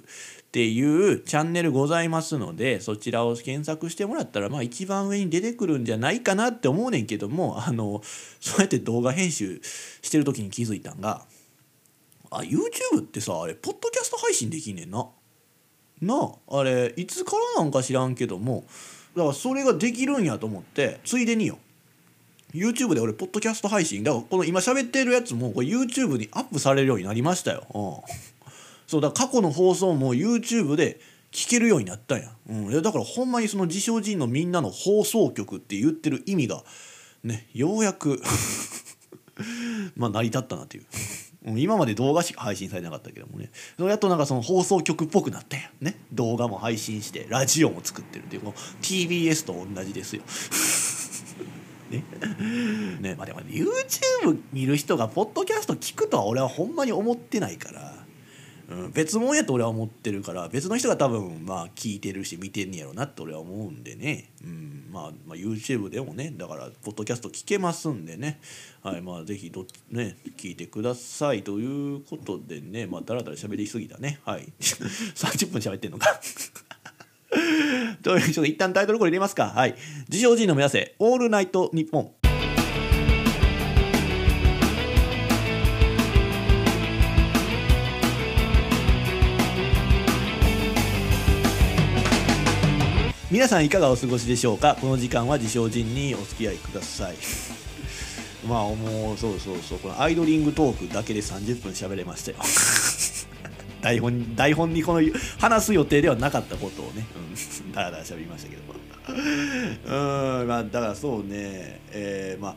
[0.51, 8.01] ていうチャンネルございますのでそちらを検索してもらったらまあ一番上に出てくるんじゃないかなって思うねんけどもあの
[8.39, 9.59] そうやって動画編集
[10.01, 11.25] してる時に気づいたんが
[12.29, 15.07] あ YouTube ってさあれポッドキャスト配信できんねんな。
[16.01, 16.15] な
[16.47, 18.65] ああれいつからなんか知らんけども
[19.15, 21.57] だからそれができるんやと思ってついでによ。
[22.53, 24.03] YouTube で俺ポッドキャスト配信。
[24.03, 28.15] だからこの今喋ってるやつもこれ YouTube にアップされるようになりましたよ、うん、
[28.87, 30.99] そうだから過去の放送も YouTube で
[31.31, 36.63] 聞けるようになったんや、うん、だからほんまにその自称人のみんなの放送局って言ってる意味が
[37.23, 38.21] ねようやく
[39.97, 40.85] まあ成り立ったなっていう。
[41.45, 43.51] 今まで動画しか配信されなかったけどもね。
[43.75, 45.69] それやっとなんかその放送局っぽくなったんや。
[45.81, 45.97] ね。
[46.13, 50.21] 動画も配信してラジオも作ってるっていうこの TBS と同じですよ。
[51.97, 58.03] ねねまあでも YouTube 見る人がポッドキャスト聞くとは俺はほんまに思ってないから。
[58.69, 68.39] うん、別物やと俺は思ってるから別の人が多分まあ聞いてるし見てんねやろなって俺は思うんでね、うんまあ、まあ YouTube でもねだからポッドキャスト聞けますんでね、
[68.81, 74.19] はいまあ、ぜひどね聞いてくださいということでねまあだらだら喋りすぎたね。
[74.23, 74.53] はい。
[74.59, 76.19] 30分喋ってんのか。
[78.03, 79.51] というちょっと一旦タイトルこれ入れますか。
[79.55, 79.75] はい。
[80.09, 80.95] 自称人の目指せ。
[80.99, 82.11] オールナイトニッポン。
[93.33, 94.77] 皆さんいかがお過ごしでしょうか。
[94.79, 97.15] この時間は自称人にお付き合いください。
[98.47, 99.79] まあもうそうそうそう。
[99.79, 102.37] このアイドリングトークだけで30分喋れましたよ。
[103.83, 105.07] 台本台本にこの
[105.39, 108.63] 話す予定ではなかったことをね、うん、 だらだら喋りましたけど。
[108.63, 108.73] も
[110.41, 110.47] うん。
[110.47, 111.81] まあだからそうね。
[111.91, 112.55] えー、まあ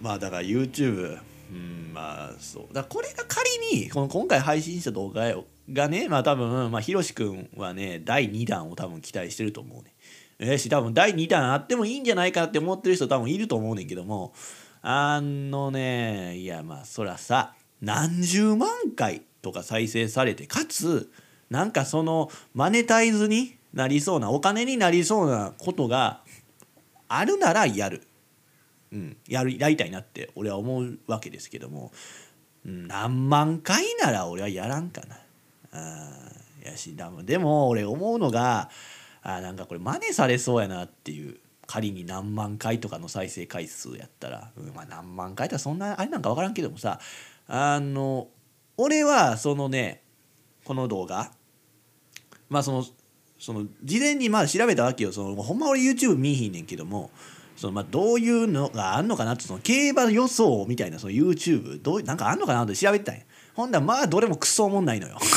[0.00, 1.18] まあだから YouTube
[1.52, 1.90] うん。
[1.92, 2.74] まあそう。
[2.74, 5.36] だこれが仮にこの今回配信した動画
[5.70, 9.92] がねまあ多分まあひろし君はね第2弾を多分期待してると思うね。
[10.38, 14.32] えー、し多分第2弾あってもいいんじゃないかって思ってる人多分いると思うねんけども。
[14.86, 21.12] あのねいやまあそらさ何十万回とか再生されてかつ
[21.50, 26.22] なんかそのマネタイズになりそうなお金になりそうなことが
[27.06, 28.02] あるならやる、
[28.90, 31.92] うん、やるやりたいなって俺は思うわけですけども、
[32.64, 35.18] うん、何万回なら俺はやらんかな。
[35.76, 36.32] あ
[36.64, 38.70] やしでも俺思うのが
[39.22, 41.36] あなんかこれ真似されそうやなっていう。
[41.66, 47.00] 仮に何万回とかの再生回数やったら、うんまあ、何万回とかそんなあれなんか分からんけどもさ。
[47.46, 48.28] あの
[48.76, 50.02] 俺はそのね
[50.64, 51.30] この動画
[52.48, 52.84] まあその
[53.38, 55.12] その事前にまあ調べたわけよ。
[55.12, 57.10] そのほんま俺 YouTube 見ひんねんけども
[57.56, 63.22] そのまあどういうのがあんのかなってその競馬予想みたいなその YouTube どうなんかあんのかなって調べてたんや。
[63.54, 65.18] ほんだらまあどれもクソおもんないのよ。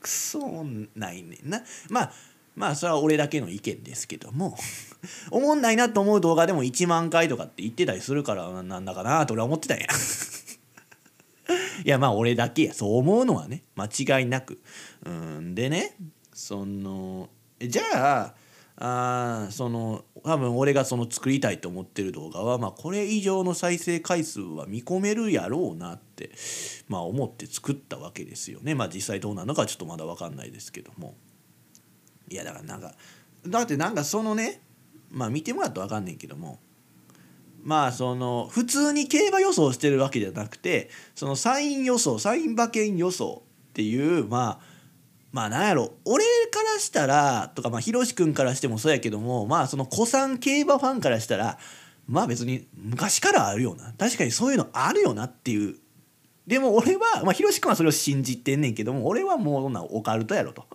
[0.00, 1.62] クソおもんないねんな。
[1.88, 2.12] まあ
[2.54, 4.56] まあそれは俺だけの意見ですけども
[5.30, 9.86] おもんないなと思う動画でも1万回とかって言ってたりするからなんだかなと俺は思ってたんや。
[11.84, 14.60] いやまあ俺だけやそう思うのはね間違いなく
[15.04, 15.96] うんでね
[16.32, 17.28] その
[17.60, 17.82] じゃ
[18.22, 18.34] あ
[18.76, 26.30] あその多分俺がその作りたいと思ってる動画は、まあ、これ以上の再生回数は見込めるやろうなって、
[26.88, 28.74] まあ、思って作ったわけですよね。
[28.74, 31.14] まあ、実際どうなのかちょっとまだ分かんないですけども。
[32.28, 32.94] いやだからなんか
[33.46, 34.62] だってなんかそのね
[35.10, 36.58] まあ見てもらったら分かんねんけども
[37.64, 44.74] まあその普通に競馬予想してるわけじゃなくてそのサイン予想サイン馬券予想っていうまあ
[45.32, 51.58] まあなんやろ俺からしたらとかまあひろし君からしてもそうやけどもまあその古参競馬ファンからしたら
[52.06, 53.92] まあ別に昔からあるよな。
[53.98, 55.76] 確かにそういうのあるよなっていう。
[56.46, 60.66] でも俺はまあひろし君はそれを信じてんねんけども俺はもうそんなオカルトやろと。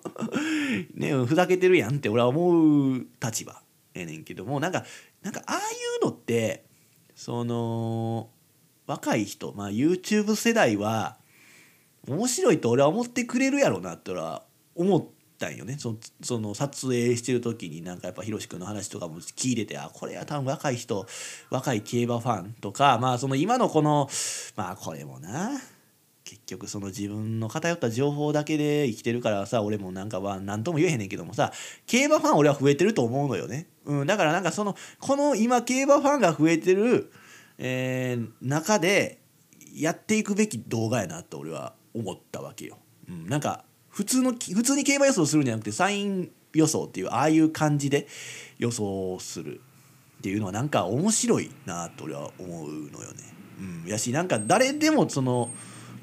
[0.96, 3.62] ねふざけてるやんって俺は思う立場
[3.94, 4.84] やねんけどもなんか
[5.22, 5.60] なんかああい
[6.02, 6.66] うのって
[7.20, 8.30] その
[8.88, 11.18] 若い人、まあ、YouTube 世代は
[12.08, 15.06] 面白いと俺は思ってくれるやろなって俺は思っ
[15.38, 21.06] たんよねそその撮影してる時になんかやっぱひろし君の話とかも聞いててあこれは多分若い人
[21.50, 24.08] 若い競馬ファンとかまあその今のこの
[24.56, 25.52] まあこれもな
[26.24, 31.52] 結局その自分の偏った情報だけで生きてるからさ俺もなんかは何とも言えへんねんけどもさ
[31.86, 33.68] 競馬ファン俺は増えてると思うのよね。
[33.90, 37.12] うん、だからなんかそのこの今競馬ファンが増えてる、
[37.58, 39.20] えー、中で
[39.74, 42.78] やっていくべき動画やなと俺は思ったわけよ。
[43.10, 48.08] うん、なんか普通の普通に競馬予想するんじゃなくてサイン予想っていうああいう感じで
[48.60, 49.60] 予想する
[50.20, 53.24] っていうのはなんか面白いなと俺は思うのよね。
[53.84, 55.50] うん、やしなんか誰でもその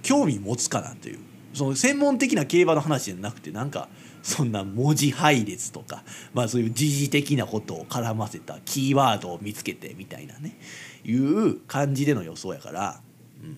[0.03, 1.21] 興味持つかなという
[1.55, 3.89] その専門的な競馬の話じゃなくてなんか
[4.27, 6.03] そんな文字配列とか、
[6.35, 10.59] まあ、そういう時事的なことを絡ませたキーワードを見つけてみたいなね
[11.05, 13.01] いう感じでの予想やから、
[13.41, 13.57] うん、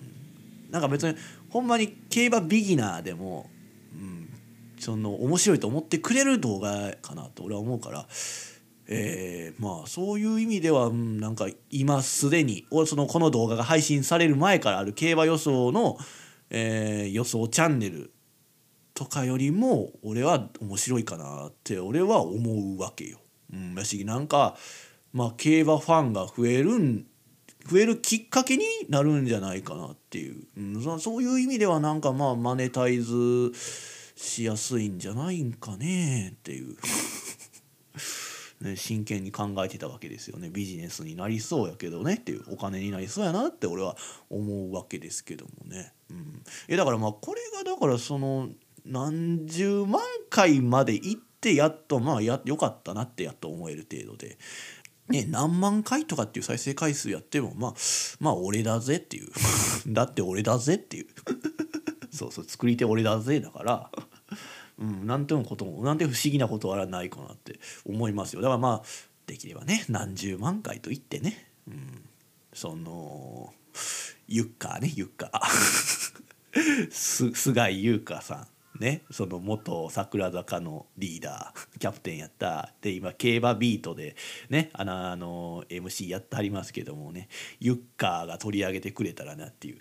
[0.71, 1.17] なんか別に
[1.49, 3.49] ほんまに競馬ビギナーでも、
[3.95, 4.29] うん、
[4.79, 8.05] その面白いと思ってくれる動画かなと俺は思うから。
[8.91, 15.99] えー、まあそういう意味では、うん、なんか今すでにそのこの動画が配信される前からある競馬予想の、
[16.49, 18.11] えー、予想チャンネル
[18.99, 23.19] とかよりも俺は面白いかなって俺は思うわけよ。
[23.53, 24.57] うん、やしなんか
[25.13, 27.05] まあ競馬ファンが増えるん
[27.71, 33.53] 増えるきっかけになるんじゃないかなっていう、うん、そそういう意味ではなんかまあマネタイズ
[34.17, 36.75] しやすいんじゃないんかねっていう。
[38.59, 40.49] ね、真剣に考えてたわけですよね。
[40.49, 42.43] ビジネスになりそうやけどねっていう。
[42.51, 43.95] お金になりそうやなって俺は
[44.29, 45.93] 思うわけですけどもね。
[46.09, 48.49] うん、えだからまあこれがだからその
[48.89, 54.37] 何十万回まで行ってやっとまあやよかったなってやっと思える程度で。
[55.07, 57.73] ね、何万回とかっていう再生回数やってもまあ
[58.19, 59.29] まあ俺だぜっていう。
[59.91, 61.07] だって俺だぜっていう。
[62.11, 63.91] そうそう作り手俺だぜだから。
[64.77, 68.41] うん、なんてのこともなんて不思議なことはないかなって思いますよ。
[68.41, 68.87] だからまあ
[69.25, 72.05] できればね何十万回と言ってね、うん、
[72.53, 73.53] その
[74.27, 75.89] ユッカーねユッカー。
[77.33, 78.47] 菅井優香さん。
[78.79, 84.15] ねその元桜坂のリーダー キャプテンやったで今競馬ビートで
[84.49, 87.27] ねあのあの MC やってはりますけどもね
[87.59, 89.77] ユッカーが取り上げてくれたらなっていう。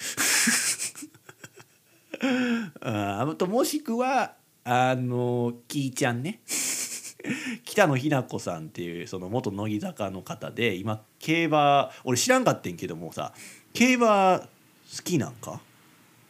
[2.80, 4.34] あともしくは
[4.64, 6.40] あのキーちゃんね。
[7.64, 13.34] 北野日な子さんっていうその元乃木坂の方で今競馬俺知らんかってんけどもさ
[13.72, 14.46] 競馬好
[15.02, 15.60] きなんか？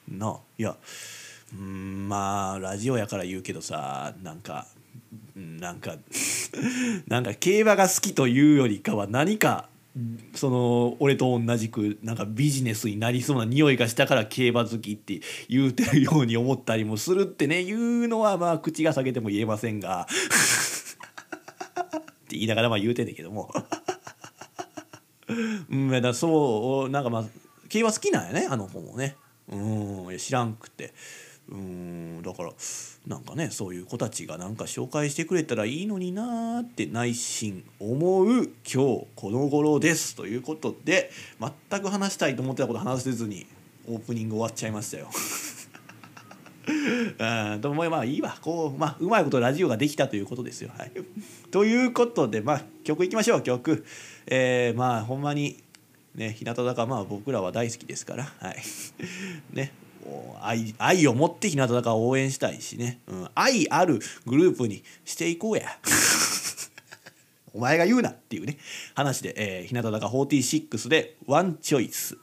[0.09, 0.77] ないや
[1.55, 4.67] うんまあラジオやから言うけどさなんか
[5.35, 5.97] なんか
[7.07, 9.69] なんか競馬が好きというよりかは何か
[10.35, 20.07] その俺と同じくなんかビジネスになりそうな匂いがしたから競馬好きって言うてるように思ったりもするってね言うのはまあ口が裂けても言えませんが。
[21.99, 23.51] って言いながらまあ言うてんねんけども。
[25.71, 27.25] うんだそうなんかまあ
[27.69, 29.17] 競馬好きなんやねあの子もね。
[29.49, 30.93] うん知らんくて。
[31.51, 32.53] うんだから
[33.07, 41.11] なんかねそういう子たちがなんか紹介してくれたらいいのになーって内心思う今日この頃ですということで
[41.71, 43.47] 全く話したいと思ってたこと話せずに
[43.89, 45.09] オープニング終わっちゃいましたよ。
[46.69, 50.71] うんとまあいいわこう、まあ、うまいことラジオができたということですよ。
[50.77, 50.93] はい、
[51.51, 53.87] ということで、まあ、曲いきましょう曲。
[54.27, 55.63] えー、まあほんまに
[56.15, 58.25] ね日向坂まあ僕らは大好きですから。
[58.25, 58.57] はい
[59.55, 59.73] ね
[60.41, 65.79] 愛愛を持って日向坂を応援したいしね、うん、愛あるグループにしていこうや。
[67.55, 68.59] お前が言うなっていうね。
[68.95, 72.17] 話で、えー、日向坂46で「ワンチョイス」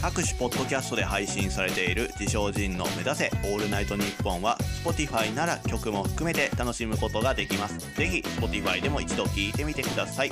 [0.00, 7.78] 各種ポッドキャストで配信されている自称人の目指せオールナイトニッポンは Spotify なら曲も含めて楽しむことができます。
[7.96, 10.30] ぜひ Spotify でも一度聞いてみてください。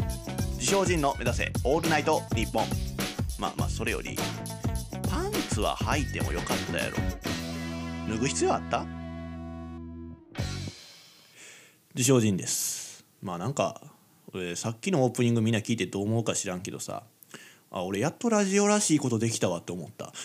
[0.54, 2.66] 自称人の目指せオールナイトニッポン。
[3.38, 4.16] まあまあそれより。
[5.56, 6.98] ツは履いてもよかったやろ。
[8.10, 8.84] 脱ぐ必要あった？
[11.94, 13.06] 自称人です。
[13.22, 13.80] まあなんか
[14.34, 17.04] 俺さっきのオープニングみんな聞いてどう思うか知らんけどさ。
[17.70, 20.12] あ俺やっとラジオらしいことできたわって思った。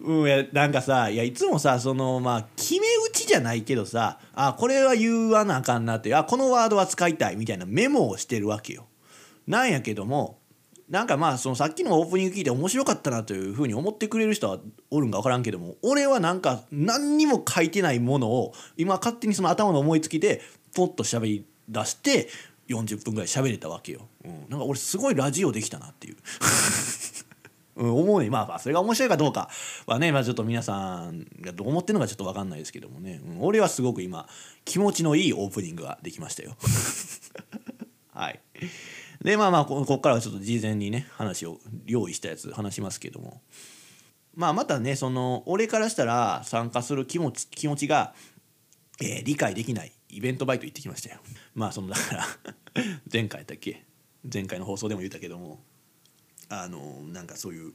[0.00, 8.86] うんやなんかさいやいつもさそのまあ決め打ちじゃないけどさあこれは言わなあかんなってあこのワードは使いたいみたいなメモをしてるわけよ。
[9.48, 10.38] なんやけども
[10.92, 14.58] なんかまあそのさっきのオープニング聞いて面白かったなというふうに思ってくれる人は
[14.90, 20.42] おるんか分からんけども俺はなんか何にも書いてないものを今勝手にその頭の思いつきで
[20.74, 22.28] ポッと喋り出して
[22.68, 26.16] 40分ぐらい喋れたわけよ、うん、なんか俺すごいラジオできたなっていう。
[27.74, 28.28] うん、思うね。
[28.28, 29.48] まあそれが面白いかどうか
[29.86, 34.28] はね、まあ、ちょっと皆さんがどう思ってるのかちょっと分かんないですけどもね、うん、俺はすごく今
[34.66, 36.54] 気持ちのいいオープニングができましたよ。
[38.12, 38.40] はい。
[39.22, 43.40] でまあまあここからはちょっと事前にね話を用意したやつ話しますけども。
[44.34, 48.14] まあまたねその俺からしたら参加する気持ち気持ちが、
[49.00, 51.20] えー、理解できないイベントバイト行ってきましたよ。
[51.54, 52.26] まあそのだから
[53.12, 53.84] 前回だっけ？
[54.32, 55.62] 前回の放送でも言ったけども。
[56.48, 57.72] あのなんかそういう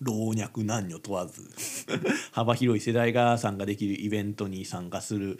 [0.00, 1.48] 老若男女問わず
[2.32, 5.38] 幅広い世代が参加できるイベントに参加する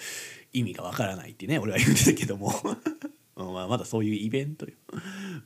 [0.53, 2.53] 意味がわからないってね俺は言ってたけども。
[3.37, 4.73] うんまあ、まだそういうイベントよ。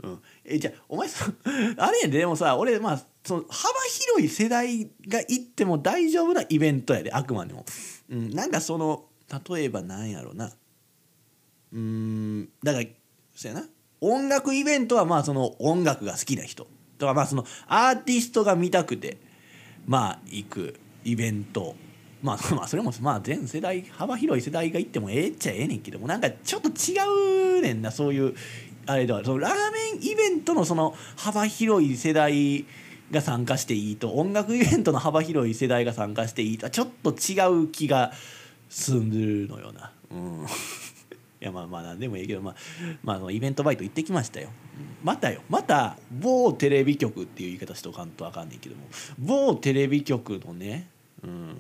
[0.03, 1.27] うん、えじゃあお前さ
[1.79, 3.73] あれやででもさ俺まあその幅
[4.15, 7.65] 広い世代が行っても大丈夫なイベントやであくまでも。
[8.11, 9.07] うん、なんかその
[9.49, 10.53] 例えばなんやろうな。
[11.73, 12.87] うんだから
[13.35, 13.69] そうやな。
[14.01, 16.67] 音楽イベントはまあその音楽が好きな人。
[16.99, 19.19] とかまあそのアーティストが見たくて
[19.87, 21.75] まあ行くイベント。
[22.23, 28.35] まあ、 まあそれもまあ全世代幅広い世代が行ってもええっちゃええねんけどもなんかちょっと違うねんなそういう
[28.87, 29.23] あれでは。
[29.25, 32.65] そのラーメンイベントのその幅広い世代
[33.11, 38.13] が参加していいと音楽イベントの幅広い世代が参加していいとちょっと違う気が
[38.69, 39.93] するのよな。
[40.11, 40.47] うん。
[41.41, 42.55] いやまあまあ何でもいいけど、まあ、
[43.05, 44.49] まああのイベントバイト行ってきましたよ。
[45.05, 45.43] またよ。
[45.49, 48.89] また某テレビ局っていう言い方しとかんとあかんねんけども。
[49.19, 50.89] 某テレビ局のね、
[51.23, 51.57] うん、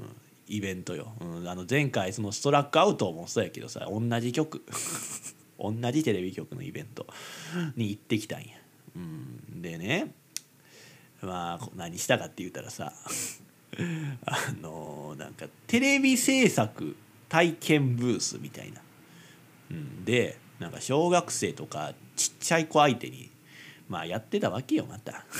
[0.48, 4.64] イベントよ、うん、あの前回そのストラックアウトもそうやけどさ同じ曲。
[5.58, 7.06] 同じテレビ局のイベント
[7.74, 8.46] に行ってきたんや、
[8.94, 10.14] うん、でね
[11.20, 12.92] まあ何したかって言ったらさ
[14.24, 16.96] あのなんかテレビ制作
[17.28, 18.80] 体験ブースみたいな、
[19.72, 23.30] うん、でなんか小学生とかちっちゃい子相手に
[23.88, 25.24] まあやってたわけよまた。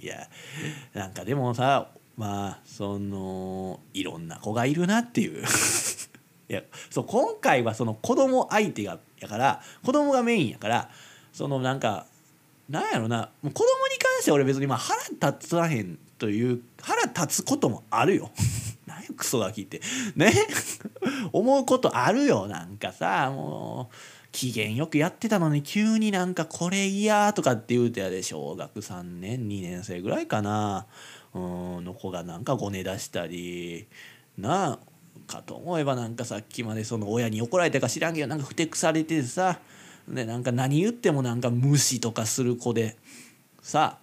[0.00, 0.28] いや
[0.92, 5.44] なんかでもさまあそのいろんな子がいるなっていう。
[6.48, 10.90] いやそう今回はその子供相手がやから子供がメインやから
[11.32, 12.06] そのなんか
[12.68, 15.00] なんやろなもう子供に関しては俺別にまあ腹
[15.32, 18.30] 立たへんという腹立つこともあるよ。
[18.86, 19.80] 何やクソガキって。
[20.14, 20.32] ね？
[21.32, 23.96] 思うことあるよなんかさもう。
[24.32, 30.86] 機嫌よくやってたのに急になんかこれ嫌とかって言うてやで小学3年2年生ぐらいかな。
[31.34, 31.38] う
[31.80, 33.86] んの子がなんかごね出したり。
[34.38, 34.78] な
[35.26, 39.60] かと思えばなんかさっきまでその親に怒られたか知らんけどなんかふてくされてさ。
[40.08, 42.96] でなんか何言ってもなんか無視とかする子で。
[43.62, 43.98] さ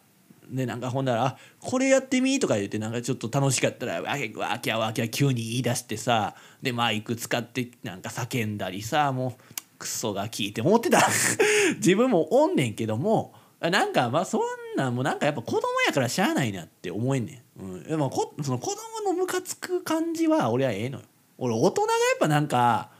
[0.49, 6.35] でなんかほんなら「あこれやってみ」とか言ってなんかちょっと楽しかったらわけわきゃわきゃ急に言い出してさ。
[6.61, 9.11] でマイク使ってなんか叫んだりさ。
[9.11, 11.05] もうクソが聞いて思ってた。
[11.77, 14.41] 自分もおんねんけどもなんかまあそん
[14.77, 21.05] なんもなんかやっぱ子供やからしゃあないなって思えんねん、うん、でもこその子供のムカつく感じは俺はええのよ。
[21.37, 22.91] 俺大人がやっぱなんか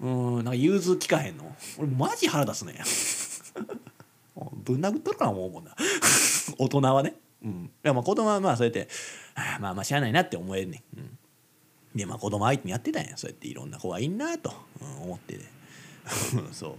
[0.00, 1.52] うんなんか融通聞かへんの。
[1.78, 2.74] 俺マジ腹出すね
[4.64, 5.74] ぶん殴っとるかな思うもんな。
[6.58, 7.14] 大人はね。
[7.42, 7.70] うん。
[7.84, 8.88] いやまあ子供はまあそうやって
[9.34, 11.18] あまあまあしゃあないなって思えんねん、うん、
[11.94, 13.16] でまあ子供相手にやってたんや。
[13.16, 15.59] そうやっていろんな子がいんなと、うん、思ってね
[16.52, 16.78] そ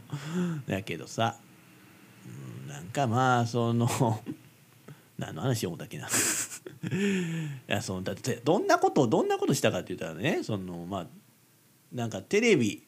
[0.68, 0.70] う。
[0.70, 1.38] だけどさ、
[2.68, 3.88] なんかまあその
[5.18, 6.08] 何の話を思ったっけな。
[6.08, 6.10] い
[7.68, 11.08] やそのだってどんなことをどんなことしたかって言ったらねそのまあ
[11.92, 12.84] なんかテレビ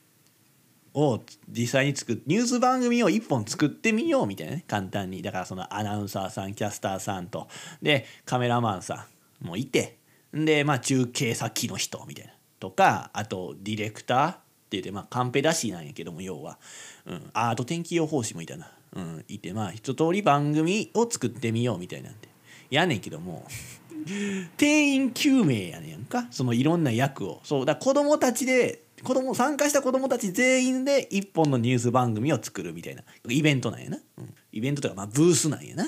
[0.93, 5.21] を実際に作ニュース番組を1本作ってみようみたいなね簡単に。
[5.21, 7.47] だからそのアナウンサーさんキャスターさんと。
[7.81, 9.07] でカメラマンさ
[9.41, 9.97] んもいて。
[10.33, 12.33] でまあ中継先の人みたいな。
[12.59, 16.57] とかあとディレクターーっててまあカンペ出しなんやけども要は、
[17.05, 22.29] うん、アート天気予報士もいたな、うん、いてまあ一通り番組を作ってみようみたいなんで
[22.69, 23.45] やねんけども。
[24.57, 26.27] 定員9名やねんか。
[26.29, 27.39] そのいろんな役を。
[27.45, 27.65] そう。
[27.65, 33.03] だ子供たちで子供参加した子供たち全員で一本のニュース番組を作るみたいな。
[33.29, 35.85] イベントなんやな、うん、イベントとかまあブースなんやな、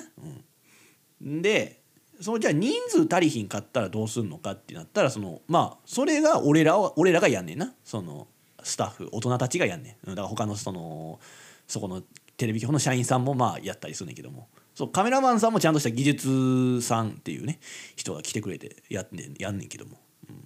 [1.21, 1.81] うん、で
[2.21, 7.73] そのじゃあ人数足りひんかったらどうすんのかってなったらそのまあそれが俺らは俺らがやんねんな。
[7.83, 8.27] その
[8.66, 10.09] スタッフ大人たちがやんねん。
[10.09, 11.20] だから他のその
[11.68, 12.01] そこの
[12.36, 14.49] テレビ局の社員さんもまあやったりするんだけども。
[14.74, 17.59] そうカメラマンさんもちゃんとした技術さんっていうね
[17.95, 19.97] 人が来てくれてやんねんやんねんけども、
[20.30, 20.45] うん、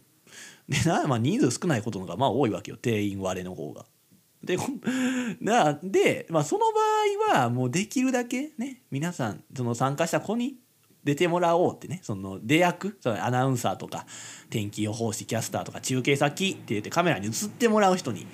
[0.68, 2.78] でな、まあ、人数少ないことのがまあ多いわけよ。
[2.78, 3.86] 定員割れの方が。
[4.44, 4.58] で
[5.42, 6.66] なで、まあ、その
[7.30, 10.58] 場合はもうできるだけね皆さんその参加した子に
[11.04, 14.06] 出てもらおうってねその出役そのアナウンサーとか
[14.50, 18.28] 天気予報士キャスターとか中継先って言ってカメラに映ってもらう人に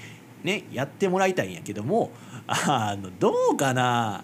[0.44, 2.12] ねやってもらいたいんやけども
[2.48, 4.24] あのどうかな？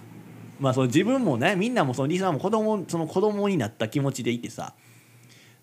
[0.60, 4.74] まあその自分もねみんなもそのリスナーも子供その子供になった気持ちでいてさ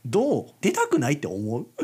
[0.04, 0.46] どう？
[0.60, 1.66] 出たくないって思う？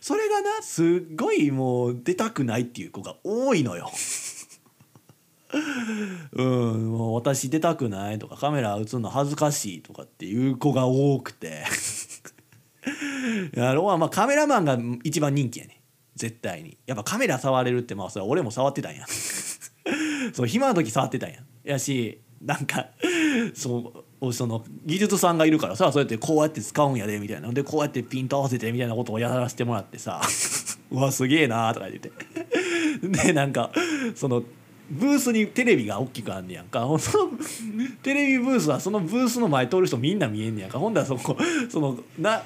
[0.00, 3.90] それがなすっごいもう出たくないっていう子が多いのよ。
[6.32, 11.64] うんもう私出たくないとかカメラ映るの恥ずかしいとかっていう子が多くて。
[13.54, 15.82] やろうはまあカメラマンが一番人気やね。
[16.14, 16.78] 絶対に。
[16.86, 19.04] やっぱカメラ触れるってまあそれ俺も触ってたんや。
[20.32, 21.40] そう暇な時触ってたんや。
[21.64, 22.88] やしなんか
[23.54, 27.52] そうその技術さんがいるからさそうやってこうやって使うんやでみたいな。
[27.52, 30.20] でこうやってピント合わせてみたいなことをやらせてもらってさ
[30.90, 32.12] うわすげえなーとか言って。
[33.02, 33.72] でなんか
[34.14, 34.42] その
[34.90, 36.80] ブースにテレビが大きくあんねやんか。
[36.98, 37.32] その
[38.02, 40.78] テレビブースはそのブースの前通る人みんな見えんねやんか。
[40.78, 41.36] ほんだらそこ
[41.68, 42.42] そのな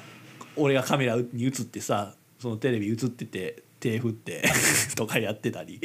[0.55, 4.43] 俺がカメラに映ってさそのテレビ映ってて手振って
[4.95, 5.79] とかやってたり。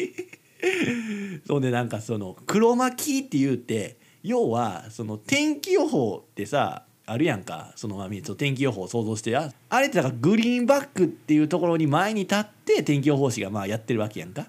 [1.47, 7.73] そんでなんかその黒巻きって言うて要はその天気予報ってさあるやんか。
[7.77, 14.49] そのまあ天気予報を想像してああれってだからグリーンバックっていうところに前に立って天気予報士がまあやってるわけやんか。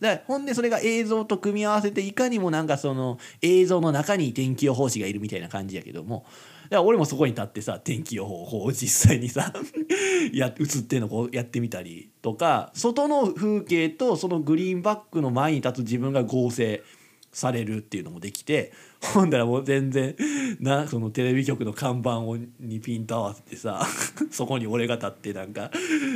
[0.00, 6.24] だほんでそれが映像と組み合わせていかにもなんかその映像の中に天気予報士がいるみたいな感じやけども。
[6.64, 9.52] だから俺もそこに立ってさ天気予報を実際にさ
[10.32, 16.82] や映ってんのこうやってみたりとか外の風景とそのグリーンバックの前に立つ自分が合成
[17.32, 18.72] されるっていうのもできて
[19.12, 20.16] ほんだらもう全然
[20.60, 23.86] なそのテレビ局の看板をにピント合わせてさ
[24.30, 25.70] そこに俺が立ってなんか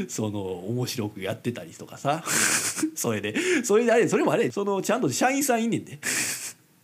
[0.08, 2.22] その面白くやってたりとかさ
[2.94, 5.98] それでそれであれそれもあれそのちゃんと社員さんいんねんで。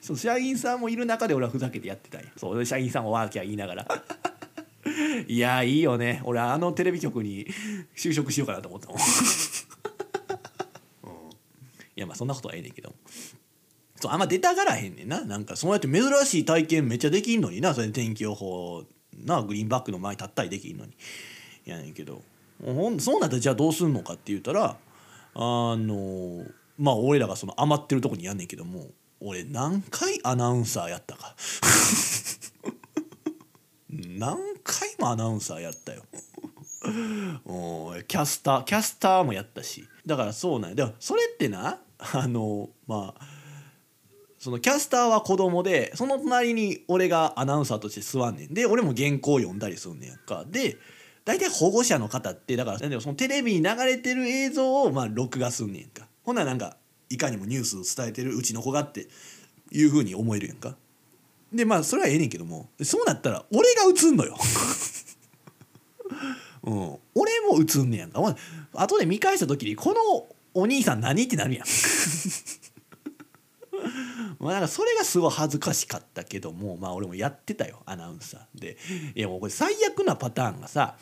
[0.00, 2.26] そう社員さんもいる中で俺はふざけてやってたんや。
[2.36, 4.05] そう社員さんもワーキャー言いながら。
[5.26, 6.20] いやいいよね。
[6.24, 7.46] 俺あのテレビ局に
[7.96, 9.05] 就職しようかなと思ったもん、うん、
[11.96, 12.92] いやまあそんなことはええねんけど
[14.05, 15.24] そうあんま出たがらへんねんな。
[15.24, 17.72] なんかそうやって珍しい体験めっちゃできんのにな。
[17.72, 18.84] それ天気予報
[19.24, 20.92] なグリーンバックの前立ったりできんのに。
[21.64, 22.20] やねんけど。
[22.62, 24.76] ほんそうなったらじゃあどうすんのかって言ったら
[25.34, 26.44] あの
[26.78, 28.88] まあ俺らがその余ってるとこにやんねんけども
[29.20, 31.34] 俺何回アナウンサーやったか。
[33.88, 36.02] 何回もアナウンサーやったよ。
[37.46, 39.88] おキャスターキャスターもやったし。
[40.05, 40.76] だからそうなんや。
[40.76, 41.80] でもそれってな
[42.12, 43.34] あのまあ
[44.45, 48.53] そのキャスターは子供でその隣に俺がアナウンサーとして座んねん。
[48.53, 50.45] で俺も原稿読んだりすんねんか。
[50.47, 50.76] で
[51.24, 56.07] 大体保護者の方ってだからでそのテレビに流れてる映像をまあ録画すんねんか。
[56.24, 56.76] ほんならなんか
[57.09, 59.09] いかにもニュースを伝えてるうちの子がって
[59.72, 60.76] いうふうに思えるやんか。
[61.51, 64.36] でまあそれはええねんけどもそうなったら俺が映んのよ。
[66.64, 68.36] うん、俺も映んねやんか。
[68.74, 71.64] 後で見返した時にこのお兄さん何ってなるやん。
[74.39, 78.61] まあなんかそれがすごい恥ずかしかったけどもまあ俺もやってたよアナウンサー。
[78.61, 78.76] で
[79.14, 80.97] いやもうこれ最悪なパターンがさ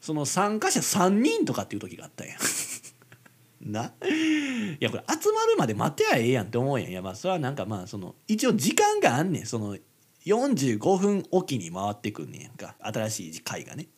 [0.00, 2.36] その参加者3人とかっていう時があったや。
[2.36, 2.38] ん
[3.72, 3.84] な？
[3.84, 6.90] いやこれ集まるまで待てやええやんって思うやん。
[6.90, 9.46] いやまあそれはなんかまあその一応時間があんねん。
[9.46, 9.76] その
[10.24, 12.76] 45分おきに回ってくんねやんか。
[12.80, 13.88] 新しい回がね、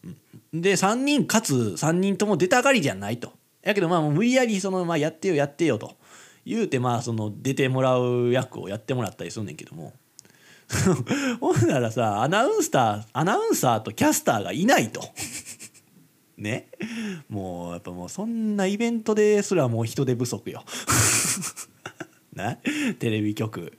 [0.52, 3.32] うん、で3人かつ3人とも出たがりじゃないと。
[3.62, 5.97] やけどまあもう無理やりそのまあやってよやってよと。
[6.48, 9.92] 言うてまあその出てもらう役をやってもらったりすんねんけども。
[11.40, 15.02] ほんならさアナウンサーアナウンサーとキャスターがいないと。
[16.38, 16.68] ね。
[17.28, 20.64] もうやっぱもうそんなイベントですらもう人手不足よ。
[22.32, 22.56] な
[22.98, 23.78] テレビ局。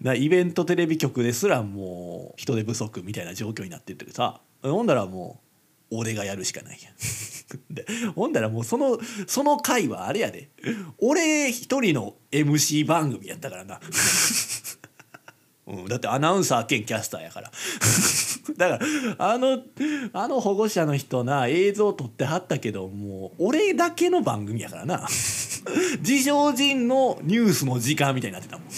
[0.00, 4.40] なイベントテレビ局ですらもう人手不足みたいな状況になっててさ。
[4.62, 5.40] ほんだらも
[5.90, 6.94] う俺がやるしかないやん。
[7.70, 10.50] でほんだらもうそのその回はあれやで。
[10.98, 13.80] 俺一人の MC 番組やったからな。
[15.66, 17.50] うん、だってアナウンサー兼キャスターやから。
[18.56, 19.62] だからあの
[20.12, 25.06] あの保護者の人な映像撮ってはったけどもう俺だけの番組やからな。
[26.00, 28.66] 自称人のニュースの時間みたいになってたもん。
[28.66, 28.72] うん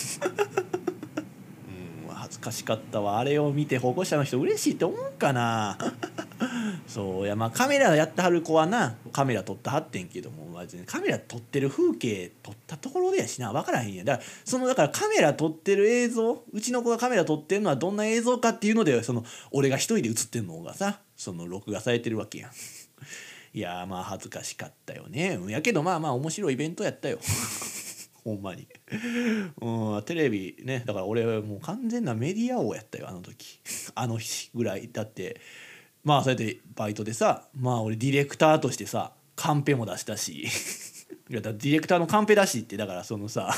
[2.14, 3.18] 恥ずかしかったわ。
[3.18, 5.78] あれを見て保護者の人嬉しいって思うかな。
[6.87, 13.53] そういやまあカメラやってはる子はなカメラ撮ってはってんけども、まあ、カメラ撮ってる風景撮ったところでやしな。
[13.53, 22.51] 分からへんやだからそのだからカメラ撮ってる映像うちの子がカメラ撮ってるのはどんな映像かっていうのでその俺が一人で映ってんのがさその録画されてるわけやん。
[23.55, 25.39] いやまあ恥ずかしかったよね。
[25.49, 27.18] やけどまあまあ面白いイベントやったよ。
[28.24, 28.66] ほんまに。
[29.61, 33.61] うんテレビねだから俺はもう完全なメディア王やったよあの時。
[33.95, 34.89] あの日ぐらい。
[34.93, 35.41] だって
[36.05, 40.46] まあそうやってバイトでさまあ俺ディレクターとしてさカンペも出したし。
[41.30, 43.55] いやだディレクターのカンペだしってだからそのさ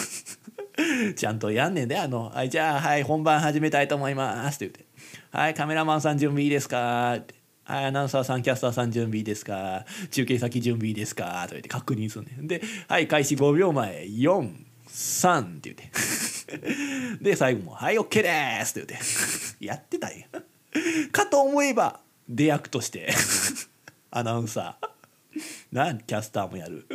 [1.17, 4.87] ちゃんとやんねんであの「はいじゃあはい本番始めたいと思います」って言って
[5.37, 7.35] 「はいカメラマンさん準備いいですか?」って
[7.65, 12.47] 「はいアナウンサーさんキャスターさん準備いいですか中継先準備いいですか?」と言って確認すんねん。
[12.47, 15.91] で「はい開始5秒前43」って言って。
[17.21, 19.65] で最後も「はい OK です」って言って。
[19.65, 20.27] やってたんや。
[21.11, 23.13] かと思えば出役として
[24.11, 24.89] アナウンサー。
[25.73, 26.87] なキャスターもやる。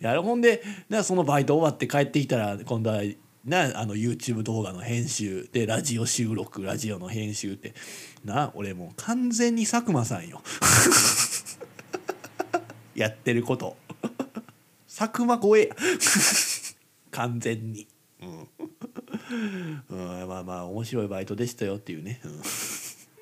[0.00, 3.02] やるほんでなそのバイト終わって帰ってきたら今度は
[3.44, 7.74] なあの YouTube 動画の編集でラジオ収録ラジオの編集って。
[8.24, 10.42] な俺もう完全に佐久間さんよ。
[12.94, 13.76] やってること。
[14.86, 15.74] 佐久間超えや
[17.10, 17.88] 完全に、
[18.20, 18.48] うん、
[19.88, 22.42] うん、まあまあ面白いバイトでしたよっていうね、うん。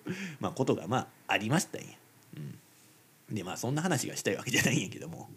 [0.41, 1.89] まあことがまあありましたんや。
[2.37, 5.29] うん、でまあそんな話がしたいわけじゃないんやけども。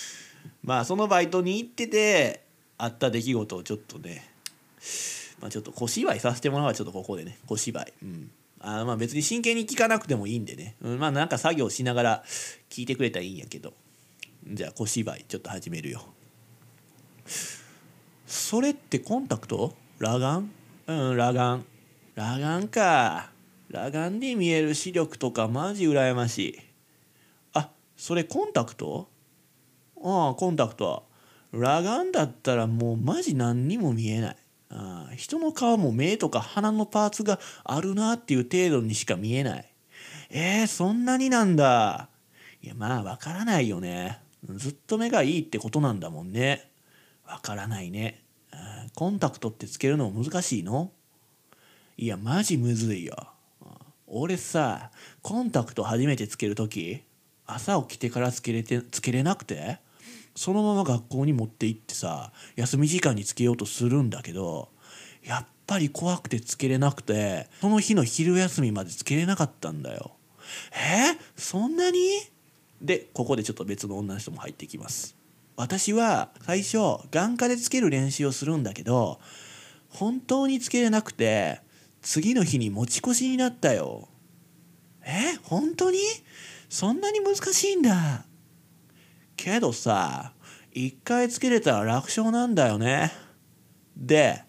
[0.62, 2.44] まあそのバイトに行ってて
[2.78, 4.30] あった出来事をちょっとね
[5.40, 7.38] まあちょっと小芝居させてもらうわちょっとここでね。
[7.46, 7.92] 小芝居。
[8.02, 8.30] うん。
[8.60, 12.24] あまあ別に真剣に聞かなくてもいいんでね、うん、まあなんか作業しながら
[12.70, 13.74] 聞いてくれたらいいんやけど。
[14.46, 16.04] じゃあ小芝居ちょっと始めるよ。
[18.26, 19.74] それってコンタクト？
[20.00, 20.50] 裸眼？
[20.86, 21.64] うん裸眼。
[22.16, 23.33] 裸眼か。
[23.72, 26.58] 裸眼で見える視力とかマジ羨ましい。
[27.54, 29.08] あそれコンタクト？
[30.02, 31.06] ああコンタクト。
[31.52, 34.36] 裸眼だったらもうマジ何にも見えない。
[34.70, 39.70] あ人の顔も目とか鼻のパーツがあるなっていう程度にしか見えない。
[40.30, 42.08] えー、そんなになんだ。
[42.62, 44.20] いやまあわからないよね。
[44.56, 46.70] ずっと目がいいってことなんだもんね。
[47.26, 48.22] わからないね。
[48.94, 50.92] コンタクトってつけるの難しいの？
[51.96, 53.33] いやマジむずいよ。
[54.16, 54.92] 俺さ
[55.22, 57.02] コンタクト初めてつける時
[57.46, 59.78] 朝起きてからつけれてつけれなくて
[60.36, 64.68] そのまま学校に持って行ってさ休み時間につけようとするんだけど
[65.24, 70.12] やっぱり怖くてつけれなくてその日の昼休みまでつけれなかったんだよ。
[70.72, 71.18] え？
[71.34, 71.98] そんなに？
[72.80, 75.16] でここでちょっと別の女の人も入ってきます。
[75.56, 76.78] 私は最初
[77.10, 79.18] 眼科でつける練習をするんだけど
[79.88, 81.63] 本当につけれなくて
[82.04, 84.10] 次の日に持ち越しになったよ。
[85.06, 85.38] え？
[85.42, 85.98] 本当に？
[86.68, 88.26] そんなに難しいんだ。
[89.36, 90.34] けどさ
[90.72, 93.10] 一回つけれたら楽勝なんだよね。
[93.96, 94.42] で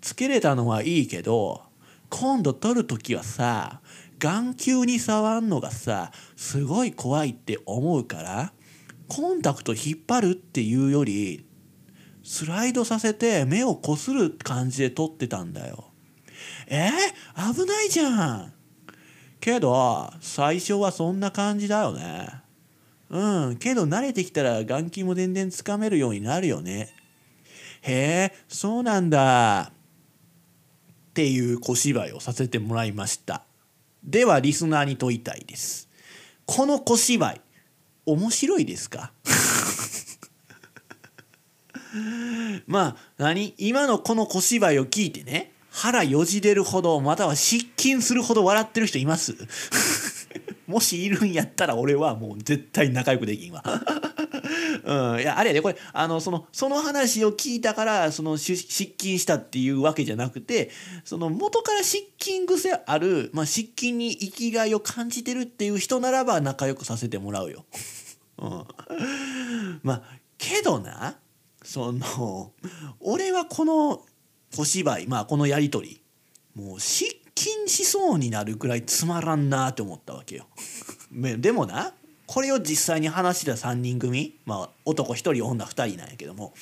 [0.00, 1.62] つけれたのはいいけど
[2.10, 3.80] 今度取る時はさ
[4.18, 8.52] 眼球に触んのがさすごい怖いって思うから
[9.06, 11.46] コンタクト引っ張るっていうより
[12.24, 15.85] スライドさせて目をこする感じで撮ってたんだよ。
[16.66, 18.52] えー、危ないじゃん
[19.40, 22.28] けど最初はそんな感じだよね。
[23.08, 26.92] うんけど慣れてきたら眼球も全然つかめるようになるよね。
[27.82, 29.70] へえそうなんだ。
[29.70, 29.72] っ
[31.14, 33.42] ていう小芝居をさせてもらいました。
[34.02, 35.88] ではリスナーに問いたいです。
[36.46, 37.40] この小芝居
[38.06, 39.12] 面白いですか？
[42.66, 43.54] まあ何？
[43.58, 49.34] 今のこの小芝居を聞いてね腹よじれるほどまたは失禁するほど笑ってる人います？
[50.66, 53.62] もしいるんやったら俺はもう絶対仲良くできんわ。
[54.84, 60.70] うん、いやあれやでこれあのそのその話を聞いたからその失禁したっていうわけじゃなくて
[61.04, 67.66] その元から失禁癖ある、まあ、失禁に生きがいを感じてるっていう人ならば仲良くさせてもらうよ。
[68.38, 68.64] うん、
[69.82, 70.02] まあ
[70.38, 71.18] けどな
[71.62, 72.52] その
[73.00, 74.06] 俺はこの
[74.54, 76.02] 小芝居まあこのやり取り
[76.54, 80.46] もう失禁しそうになるくらいつまらんなって思ったわけよ。
[81.12, 81.92] でもな
[82.26, 86.54] これを実際に話した3人組、まあ、男1人女2人なんやけども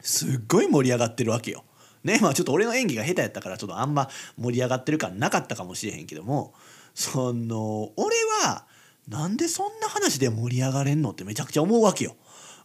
[0.00, 1.64] すっごい盛り上がってるわけよ。
[2.04, 6.52] ねまあちょっと俺の演技が下手やったからちょっとあんま盛り上がってる感なかったかもしれへんけども
[6.94, 8.66] その俺は
[9.08, 12.16] なんでそんな話で盛り上がれんのってめちゃくちゃ思うわけよ。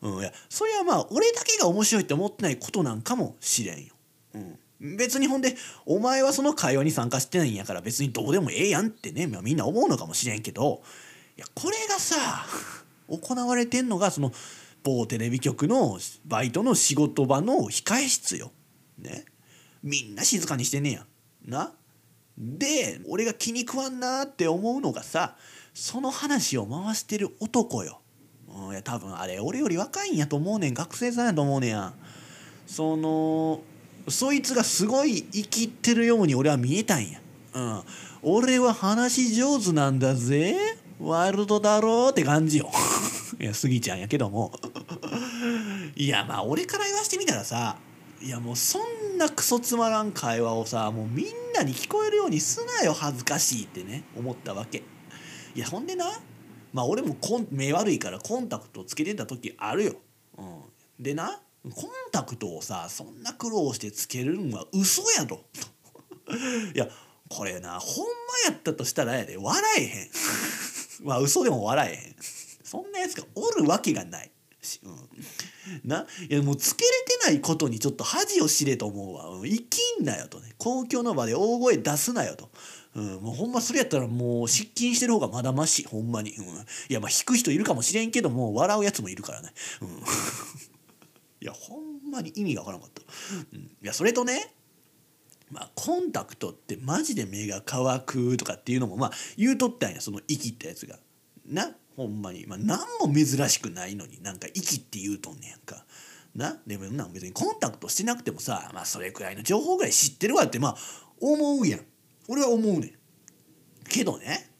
[0.01, 3.93] うん、いやそれはまあ俺だけが面白いって思ってないことなんかもしれんよ。
[4.79, 10.81] うん、別にほんでお前はその会話に参加してないんやから別にどうでもええやんってね、みんな思うのかもしれんけど
[11.37, 12.45] いやこれがさ
[13.07, 14.31] 行われてんのがその
[14.83, 18.51] 某テレビ局のバイトの仕事場の控え室よ。
[18.97, 19.25] ね。
[19.83, 21.05] みんな静かにしてねえやん。
[21.51, 21.73] な。
[22.37, 25.35] で俺が気に食わんなって思うのがさ
[25.73, 28.01] その話を回してる男よ。
[28.47, 31.93] うん、いや多分あれ俺より若いんやと思うねん学生さんやと思うねや
[32.65, 33.61] その
[34.09, 37.19] そいつがすごい生きってるように俺は見えたんや。
[37.53, 37.81] うん、
[38.21, 40.55] 俺は話上手なんだぜ。
[40.99, 42.71] ワイルドだろうって感じよ。
[43.39, 44.51] いやスギちゃんやけども。
[45.95, 47.77] いやまあ俺から言わしてみたらさ
[48.21, 54.83] いやもうそんなクソつまらん会話をさもうみんなに聞こえるようにすなよ恥ずかしいってね思ったわけ。
[55.55, 56.19] いやほんでな
[56.73, 59.95] まあ俺もコン目悪いからコンタクトつけてた時あるよ、
[60.37, 60.61] うん、
[60.99, 65.45] でなコンタクトをさそんな苦労してつけるんは嘘やと。
[66.73, 66.87] いや
[67.29, 70.09] これなほんまやったとしたらやで笑えへん。
[71.03, 72.15] まあ嘘でも笑えへん。
[72.63, 74.31] そんなやつがおるわけがない。
[74.61, 75.09] し、うん、
[75.85, 80.53] ないやもうつけれてないことにちょっと恥を知れと思うわ、うん、生きんなよとね。
[80.57, 82.49] 公共の場で大声出すなよと。
[82.95, 86.47] うん、もうほんまそれやったらもう失禁してる方がまだましほんまに、うん、い
[86.89, 89.89] やまあ引く人いるかもしれんけども笑うやつもいるからね、うん、
[91.39, 93.01] いやほんまに意味がわからなかった、
[93.53, 94.53] うん、いやそれとね
[95.49, 100.97] まあ、コンタクトってマジで目が乾くとかっていうのもまあ言うとったんやその息ったやつが。
[101.45, 105.85] なほんまに、まあ、何も珍しくないのになんか息って言うとんねやんか。
[106.35, 110.75] なでもな別にコンタクトしてなくてもさ、まあ、それくらいの情報ぐらい知ってるわってまあ
[111.19, 111.79] 思うやん
[112.27, 112.91] 俺は思うねん。
[113.89, 114.51] けどね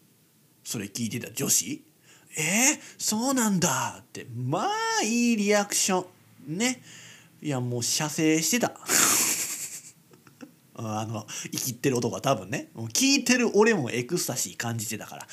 [0.64, 1.84] それ聞いてた女子
[2.40, 4.70] えー、そうなんだってま
[5.02, 6.06] あいいリアクション
[6.48, 6.82] ね。
[7.42, 8.74] いやもう射精してた。
[10.80, 12.70] あの生きってる男は多分ね。
[12.94, 15.28] 聞いてる俺もエクスタシー感じてたから。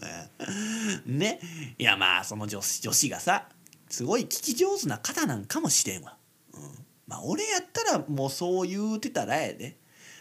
[1.06, 1.40] ね。
[1.78, 3.48] いやまあその女子女子がさ
[3.88, 6.16] すごい聞き上手な方なんかもしれんわ、
[6.52, 6.60] うん、
[7.06, 9.78] まあ俺やったらもうそう言うてたらやで。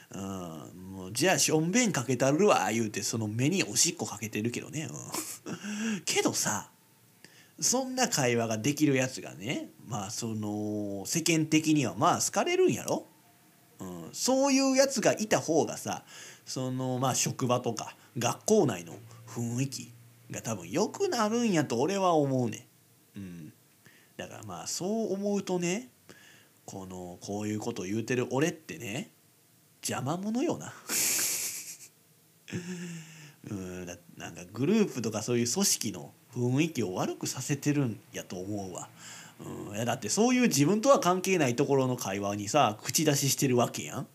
[0.09, 0.21] うん、
[0.93, 4.87] もうじゃあしょんべんかけたるわ言うてその目におしっこかけてるけどね、
[5.45, 6.71] うん、 けどさ
[7.59, 13.07] そんな会話ができるやつがねまあその世間的にはまあ好かれるんやろ、
[13.79, 16.03] うん、そういうやつがいた方がさ
[16.45, 18.93] そのまあ職場とか学校内の
[19.27, 19.91] 雰囲気
[20.31, 22.67] が多分良くなるんやと俺は思うね。
[23.15, 23.53] うん。
[24.17, 25.89] だからまあそう思うとね
[26.65, 29.11] このこういうことを言うてる俺ってね
[29.81, 30.73] 邪魔者よな。
[33.49, 33.85] うん。
[33.85, 38.89] だなんかグループとかそういう組織の雰囲気を悪くさせてるんやと思うわ。
[39.69, 44.07] うん、いやだってそういう自分とは関係ないところの会話にさ口出ししてるわけやん。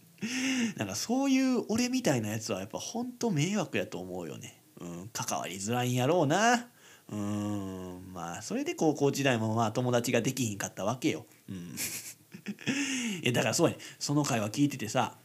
[0.76, 4.60] なんかそういう俺みたいなやつはやっぱほんと迷惑やと思うよね。
[4.80, 6.68] うん、関わりづらいんやろうな。
[7.10, 11.26] うんまあそれで高校時代もまあ友達ができひんかったわけよ。
[11.48, 11.56] うん、
[13.22, 15.16] いやだからそうやねその会話聞いててさ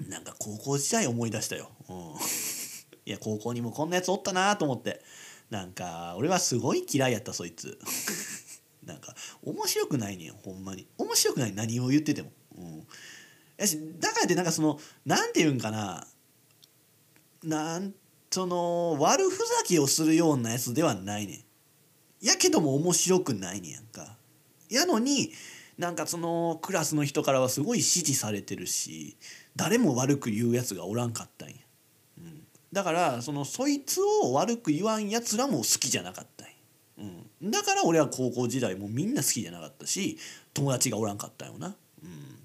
[0.00, 1.70] なんか高校時代思い出したよ。
[1.88, 1.96] うん、
[3.04, 5.02] いや高校にもこんなやつおったなと思って。
[5.50, 7.78] なんか俺はすごい嫌いやったそいつ。
[8.84, 10.86] なんか面白くないねんほんまに。
[10.98, 12.32] 面白くない何を言ってても。
[12.56, 12.86] うん。
[13.56, 16.06] やしだからってなんかそのなんて言うんかな。
[17.42, 17.94] なん
[18.30, 21.44] その悪ふざけをするようなやつではないね
[22.22, 22.26] ん。
[22.26, 24.16] やけども面白くないねやんか。
[24.68, 25.32] やのに
[25.78, 29.16] なんかそのクラスの人からはすごい支持されてるし
[29.54, 31.56] 誰も悪く言うやつがおらんかったんや。
[32.72, 36.46] だからそのそいつを悪く言わんやつらも好きじゃなかったん
[36.98, 40.18] うん、だから俺は高校時代もみんな好きじゃなかったし
[40.54, 42.38] 友達がおらんかったよな、うん、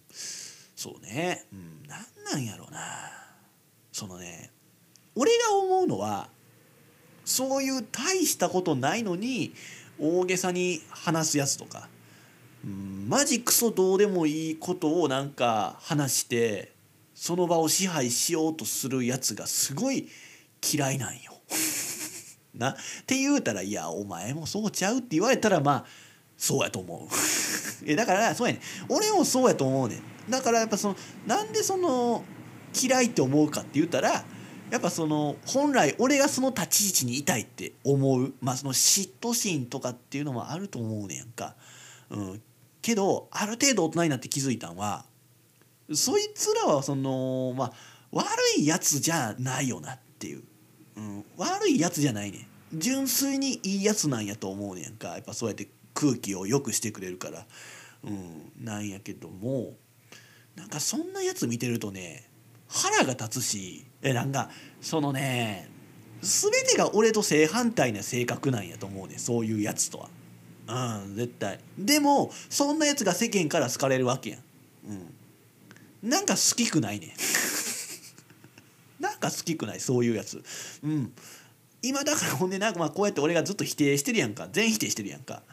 [0.75, 2.79] そうね、うん、なんなんやろうな。
[3.91, 4.51] そのね
[5.15, 6.29] 俺が思うのは
[7.25, 9.53] そういう大したことないのに
[9.99, 11.87] 大げさに話すやつとか、
[12.65, 16.71] うん、マジクソどうでもいいことをなんか話して
[17.21, 20.09] その場を支配しようとするやつがすごい
[20.73, 21.33] 嫌いなんよ。
[22.57, 25.85] なって言うたら「いやお前もそうちゃう」って言われたらまあ
[26.35, 27.15] そうやと思う。
[27.85, 30.01] えだからそうやね俺もそうやと思うね。
[30.31, 30.95] だからやっぱその
[31.27, 32.25] なんでその
[32.75, 34.25] 嫌いって思うかって言ったら
[34.71, 41.55] やっぱその本来俺がその立ち位置にいたいって思うまあその嫉妬心とかっていうのもあると思うねんか。
[42.09, 42.41] うん、
[42.81, 45.05] けどある程度大人になって気づいたんは
[45.95, 47.73] そいつらはそのまあ
[48.11, 48.27] 悪
[48.57, 50.43] いやつじゃないよなっていう、
[50.97, 55.09] うん、悪いやつじゃないね純粋にいいやつなんやと思うねんか。
[55.09, 57.45] やっぱそうやって空気を良くしてくれるから、
[58.05, 59.73] うん、なんやけども。
[60.55, 62.27] なんかそんなやつ見てるとね
[62.67, 63.85] 腹が立つし。
[64.01, 64.49] えなんか
[64.81, 65.69] そのね
[66.21, 69.99] 全てが俺と正反対な性格なんやと思うねそういうやつと
[70.67, 71.01] は。
[71.03, 71.59] うん絶対。
[71.77, 74.39] でもそんなやつが世間から好かれるわけやん。
[74.89, 75.13] うん。
[76.03, 77.13] なんか好きくないね
[78.99, 79.79] なんか好きくない？
[79.79, 80.43] そういうやつ。
[80.83, 81.13] うん。
[81.81, 84.49] 今だからほんでなんか まあこうやって俺がずっと否定してるやんか。
[84.51, 85.43] 全否定してるやんか。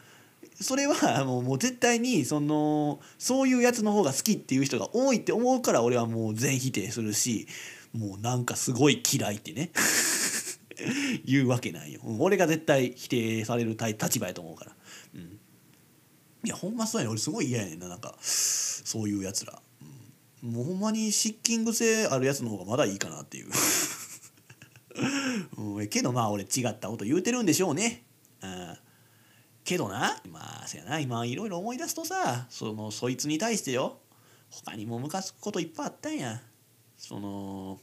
[0.61, 7.47] それはもうもう絶対にそのそういうやつの方が好きっていう人が多いって思うから俺はもう全否定するし
[7.93, 9.71] もうなんかすごい嫌いってね。
[11.25, 12.01] 言うわけないよ。
[12.19, 14.75] 俺が絶対否定される立場やと思うから、
[15.15, 15.39] うん、
[16.45, 17.87] いやほんまそうやね俺すごい嫌やねんな。
[17.87, 19.61] なんかそういうやつら。
[20.41, 23.49] もうほんまにシッキング性あるやつの方がまだいいかなっていう
[25.57, 28.03] うん、けどまあ俺違ったこと言うてるんでしょうね。
[28.41, 28.77] うん、
[29.63, 33.99] けどなまあせやな今いろいろ思い出すとさそのそいつに対してよ
[34.49, 36.41] 他にもムカつくこといっぱいあったんや。
[36.97, 37.79] その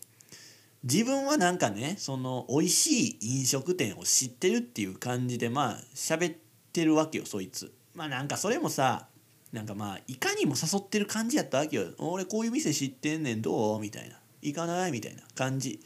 [0.82, 6.38] 自分はなんかねその美味しい飲食店を知ってるっていう感じでまあ喋っ
[6.72, 7.72] てるわけよそいつ。
[7.94, 9.08] まあなんかそれもさ
[9.52, 11.86] なんかまあいかにも誘ってる感じやったわけよ。
[11.98, 14.16] 俺こういう店知ってんねんどうみたいな。
[14.42, 15.80] 行かないみたいな感じ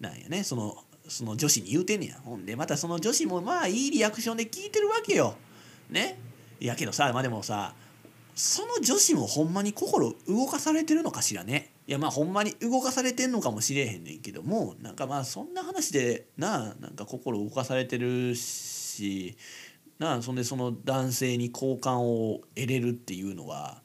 [0.00, 0.44] なんやね。
[0.44, 0.76] その
[1.08, 2.20] その女子に言うてんねや。
[2.24, 5.36] ほんでまたその女子もまあいいリアクションで聞いてるわけよ。
[5.90, 6.18] ね。
[6.60, 7.74] やけどさまあでもさ
[8.34, 11.70] その女子もほんまに心動かされてるのかしらね。
[11.86, 19.36] いやまあほんまに動かされてんのかもしれへんねんけどもなんかまあそんな話でなあなんか心動かされてるし
[19.98, 23.82] なそんでその男性に好感を得れるっていうのは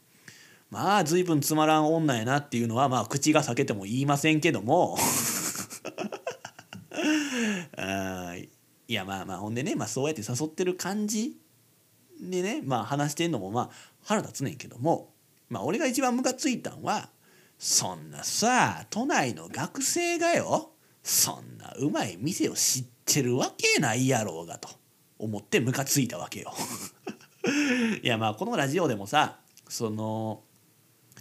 [0.71, 4.97] まあ随分つまらん女やなっていうのはまあ口が裂けても言いませんけども。
[7.77, 8.35] あ
[8.87, 11.37] いやまあまあほんでね、まあ、そうやって誘ってる感じ
[12.19, 13.69] でねまあ話してんのもまあ
[14.03, 15.13] 腹立つねんけども。
[15.49, 17.09] まあ俺が一番ムカついたんは
[17.57, 20.71] そんなさ都内の学生がよ
[21.03, 24.69] そんなうまい店を知ってるわけないやろうがと。
[25.19, 26.53] 思ってムカついたわけよ。
[28.01, 30.41] いやまあこのラジオでもさその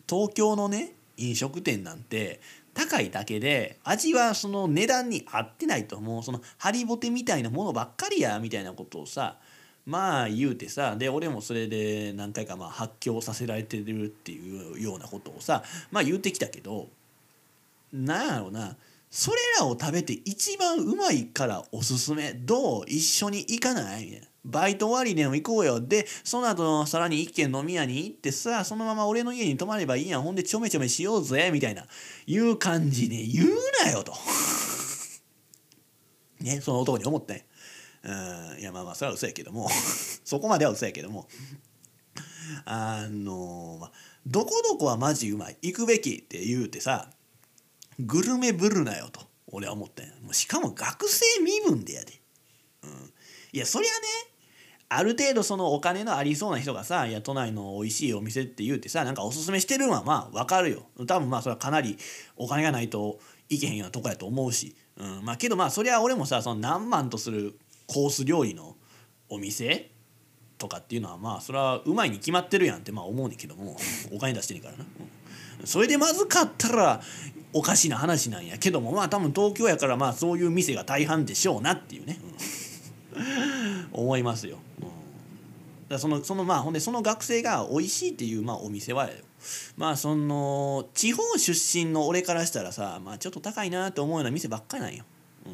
[0.08, 2.40] 東京のね飲食店なんて
[2.74, 6.22] 高いだけで味はその値段に合ってないともう。
[6.22, 9.38] そのハリボテみたいなものばっかりやみたいなことをさ
[9.84, 16.88] まあ言うてさで俺もそれで何回かまあ発狂させられてるっていうようなことをさまあ言うてきたけど
[17.92, 18.76] なんやろうな。
[19.10, 22.84] それらを食べて一番うまいからおすすめどう？
[22.86, 24.04] 一緒に行かない？
[24.04, 24.26] みたいな。
[24.44, 25.80] バイト終わりでも行こうよ。
[25.80, 30.22] で、その後さらに一軒飲み屋に行ってさ、そのまま俺の家に泊まればいいやん。
[30.22, 31.50] ほんでちょめちょめしようぜ。
[31.52, 31.84] みたいな、
[32.26, 33.48] いう感じで言う
[33.84, 34.14] なよと。
[36.40, 37.42] ね、その男に思ったんや。
[38.04, 39.68] うん、いやまあまあそれは嘘やけども
[40.24, 41.28] そこまでは嘘やけども
[42.64, 43.92] あのまあ
[44.26, 47.10] どこどこはマジうまい行くべきって言うてさ
[48.00, 49.20] グルメぶるなよと
[49.50, 50.06] 俺は思ったん。
[50.22, 52.20] もうしかも学生身分でやで、
[52.84, 52.90] うん、
[53.52, 53.96] いやそりゃね
[54.90, 60.86] ある程度そのお金のありそうな人がさいや都内の美味しいお店って言うてさなんかおすすめしてるのはまあわかるよ。
[61.06, 61.98] 多分まあそれはかなり
[62.36, 63.18] お金がないと
[63.48, 68.76] いけへんようなとこやと思うし、うん、まあけどまあそりゃ俺もさその何万とするコース料理の
[69.28, 69.90] お店
[70.56, 73.76] とかっていうのはまあそれはうまいに決まってるやんってまあ思うねんけども。
[74.12, 74.84] お金出してんからな、
[75.60, 77.00] うん、それでまずかったら
[77.52, 82.18] おかしな話なんやけどもまあ多分東京やからまあそういう店が大半でしょうなっていうね、
[83.92, 84.88] 思いますよ、うん、
[85.88, 89.08] だそのそのまあほんでその学生が美味しいっていうまあお店は
[89.76, 95.04] まあその地方出身の俺からしたらさまあちょっと高いなって思うような店ばっかりなんよ、
[95.46, 95.52] うん、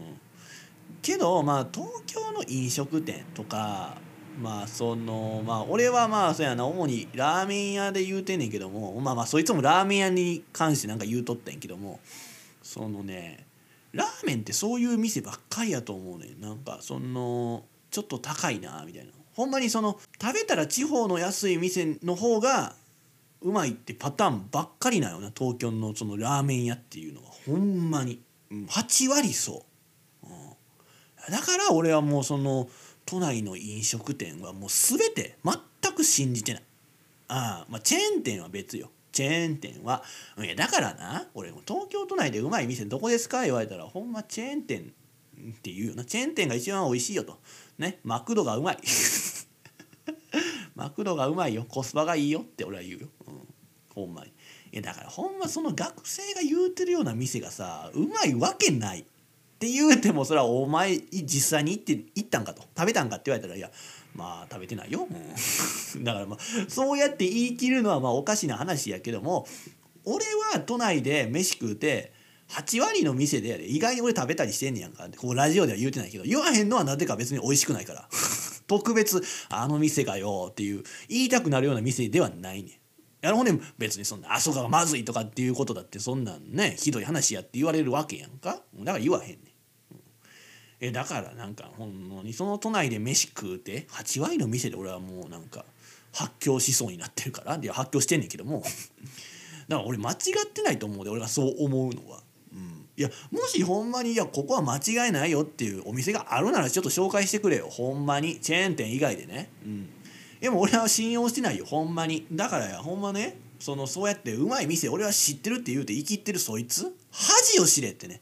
[1.00, 3.96] けどまあ東京の飲食店とか
[4.40, 12.00] まあそのまあ俺はまあそうやな主にラーメン屋で言うてんねんけどもまあまあそいつもラーメン屋に関してなんか言うとってんやけども
[12.62, 13.46] そのね
[13.92, 16.40] ラーメンってそういう店ばっかりやと思うねん。
[16.40, 19.12] なんかそのちょっと高いなみたいな。
[19.34, 22.74] ほんまにその食べたら地方の安い店の方が
[23.40, 27.30] うまいってパターンばっかりなよな東京のそのラーメン屋っていうのは。
[27.46, 28.20] ほんまに。
[28.50, 29.64] 8割そ
[30.22, 32.68] う、うん、だから俺はもうその
[33.06, 36.62] 都内の飲食店はもう全て全く信じてない。
[37.28, 38.90] ああまあチェーン店は別よ。
[39.12, 40.02] チェーン店は
[40.38, 44.92] いやだからな俺も東京都内でうまい店どこですか言われたらほんまチェーン店
[45.52, 46.04] っていうよな。
[46.04, 47.38] チェーン店が一番美味しいよと。
[47.78, 48.78] ねマクドがうまい。
[50.74, 51.64] マクドがうまいよ。
[51.68, 53.48] コスパがいいよって俺は言うよ、うん、
[53.94, 54.32] ほんまに。
[54.72, 59.04] いやだからほんまその学生が言うてるような店がさうまいわけない。
[59.64, 62.62] って言うてもそれはお前実際に行って行ったんかと。
[62.76, 63.70] 食べたんかって言われたらいや
[64.14, 66.38] まあ食べてないよ、うん、 だからまあ
[66.68, 69.48] そうやって言い切るのはまあおかしな話やけども
[70.04, 72.12] 俺は都内で飯食うて
[72.50, 78.08] 8割の店でやで意外に俺食べたりしてんねやんかこうラジオでは言うてないけど言わへんのはなぜか別に美味しくないから。
[78.66, 82.72] 特別あの店がよっていう言いたくなるような店ではないねん。
[83.20, 88.62] やろうね別にそんなあそこがまずいとかっていうことだってそんなんねひどい話やって言われるわけやんか。
[88.74, 89.38] だから言わへん。
[90.86, 95.64] えだからなんかほんまにその都内で飯食うて8割の店で俺はもうなんか
[96.12, 98.62] 発狂しそうになってるからで発狂してんねんけども。
[99.66, 100.14] だから俺間違
[100.46, 102.22] ってないと思うで俺がそう思うのは。
[102.52, 107.68] うん、いやもしほんまにいやここは間違いないよっていうお店があるならちょっと紹介してくれよ。
[107.70, 108.38] ほんまに。
[108.40, 109.50] チェーン店以外でね。
[109.64, 109.88] うん。
[110.38, 111.64] でも俺は信用してないよ。
[111.64, 112.26] ほんまに。
[112.30, 118.20] だからやほんまねそのそうやってうまい店俺は知ってるって言うて生きってるそいつ恥を知れってね。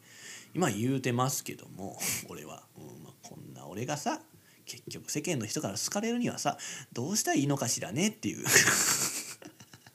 [0.55, 1.99] 今言うてますけども
[2.29, 4.21] 俺は、うんまあ、こんな俺がさ
[4.65, 6.57] 結局世間の人から好かれるにはさ
[6.93, 8.45] どうしたらいいのかしらねっていう。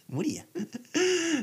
[0.10, 0.46] 無理や。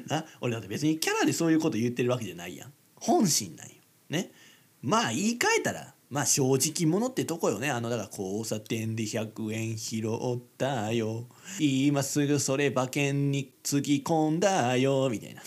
[0.07, 2.73] な俺だって別にキャラでそういうこと言ってるわけじゃないやん。
[2.97, 3.75] 本心なんよ。
[4.09, 4.33] ね。
[4.81, 7.73] まあ言い換えたらまあ正直者ってとこよね。
[7.73, 11.25] あのだから交差点で100円拾ったよ。
[11.59, 15.09] 今すぐそれ馬券につぎ込んだよ。
[15.11, 15.43] みたいな。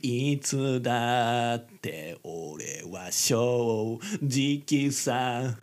[0.00, 5.58] いつだって俺は正直さ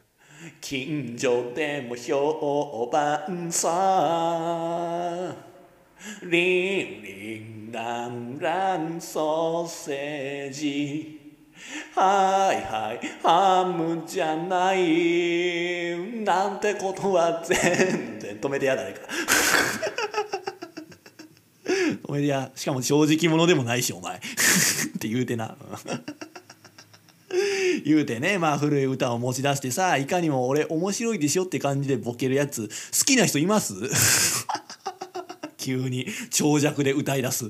[0.62, 5.36] 近所でも評判さ。
[6.22, 11.17] リンリンランランソーセージ。
[11.96, 13.00] はいはい。
[13.24, 15.98] ハムじゃない。
[16.24, 18.38] なんてことは全然。
[18.40, 19.02] 止めてや誰か。
[22.08, 24.18] 止めてやしかも正直者でもないしお前。
[24.20, 24.22] っ
[25.00, 25.56] て言うてな。
[27.86, 32.74] 言うてねまあ古い歌を持ち出してさいかにも俺面白いでしょって感じでボケるやつ好
[33.06, 33.74] きな人います？
[35.58, 37.46] 急に長尺で歌い出す。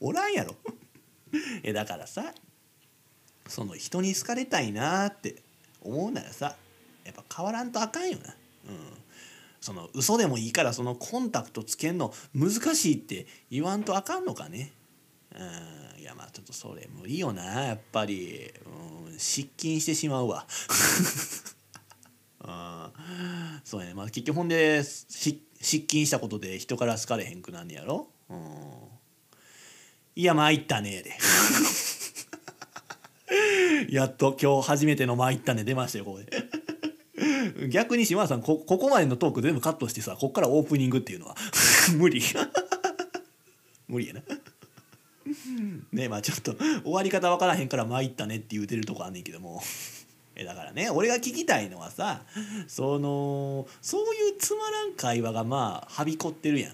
[0.00, 0.54] おらんやろ。
[1.62, 2.34] えだからさ
[3.48, 5.42] その人に好かれたいなって
[5.80, 6.56] 思うならさ
[7.04, 8.34] やっぱ変わらんとあかんよな。
[8.68, 8.96] うん。
[9.60, 14.72] その嘘でもいいからそのコンタクトつけんの難しいって言わんとあかんのかね。
[15.34, 15.38] う
[15.98, 16.00] ん。
[16.00, 18.52] いやまあちょっとそれ無理よなやっぱり、
[19.08, 20.46] うん、失禁してしまうわ。
[22.40, 22.92] うん。
[23.64, 23.94] そうやね。
[23.94, 25.40] まあ結局ほんで失
[25.86, 28.08] 禁したことで人から好かれへんくなんねやろ？
[28.28, 28.95] うん。
[30.18, 31.12] いや参ったねで。
[33.90, 37.68] やっと今日初めての参ったね出ましたよここで。
[37.68, 41.36] 逆に島田さんこここまでのトーク全部カットしてさこっからオープニングっていうのは。
[41.98, 42.22] 無理。
[43.88, 44.22] 無理やな。
[45.92, 49.62] ねまあちょっと終わり方分からへんから参ったねって言うてるとこあんねんけども。
[50.34, 52.22] えだからね俺が聞きたいのはさ
[52.68, 56.72] そのそういうつまらん会話がまあはびこってるやん。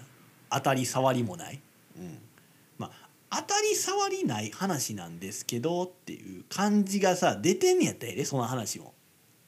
[0.49, 1.59] 当たり障りもない、
[1.97, 2.19] うん、
[3.35, 8.93] 当たり障りない話なんですけどっていう感じがさ出てんねやったらええその話も。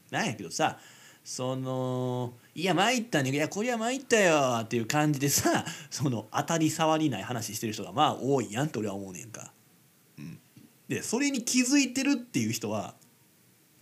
[0.09, 0.79] なんやけどさ
[1.23, 9.53] そのいや参ったねいやこりゃ参ったよっていう感じでさ その当たり障りない話してる人がまあ多いやんって俺は思うねんか。
[10.17, 10.39] うん、
[10.87, 12.95] でそれに気づいてるっていう人は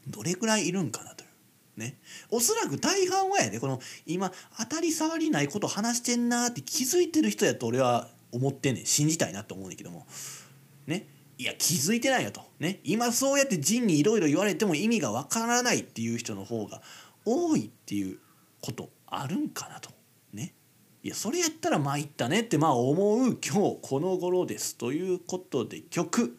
[0.07, 1.29] どれくらいいるんかなという。
[1.75, 1.97] ね、
[2.29, 8.85] おそらく大半はやでこの今当たり障りないこと話してんなって気づいてる人やと俺は思ってんねん。
[8.85, 10.05] 信じたいなと思うねんけども。
[10.87, 11.07] ね。
[11.37, 12.41] いや気づいてないよと。
[12.59, 12.79] ね。
[12.83, 16.81] 今そうやって仁にいろいろ言われても意味がわからないっていう人の方が
[17.25, 18.19] 多いっていう
[18.61, 19.91] ことあるんかなと。
[20.33, 20.53] ね。
[21.03, 26.37] いやそれやったら参ったねってまあ思う今日この頃ですということで曲、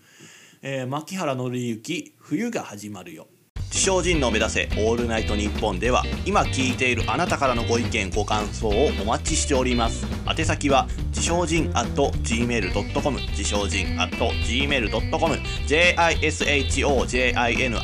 [0.63, 3.29] えー、牧原紀之「冬が始まるよ」
[3.75, 10.07] 自称人の目指せオールナイトニッポンでは今聞いているあなたからのご意見ご感想をお待ちしております。
[10.29, 15.35] 宛先は自称人 at gmail.com 自称人 at gmail.com
[15.67, 16.07] jishojin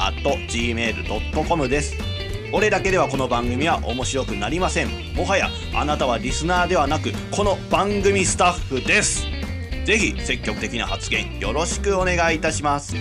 [0.07, 1.97] at gmail.com です。
[2.53, 5.14] 俺だけではこの番組は面白くなりません。
[5.16, 9.26] もはやあなたはリスナーではなくこの番組スタッフです。
[9.84, 12.95] ぜひ積極的な発言よろしくお願いいたします。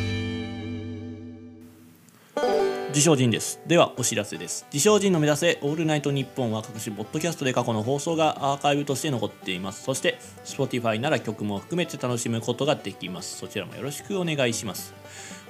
[2.90, 3.62] 自称人です。
[3.68, 4.66] ではお知らせです。
[4.74, 9.84] 自称人の目指せオールナイトニッポンは各種ポッドキャストで過去の放送がアーカイブとして残っています。
[9.84, 13.38] そして Spotify なら曲も含めて楽しむことができます。
[13.38, 14.94] そちらもよろしくお願いします。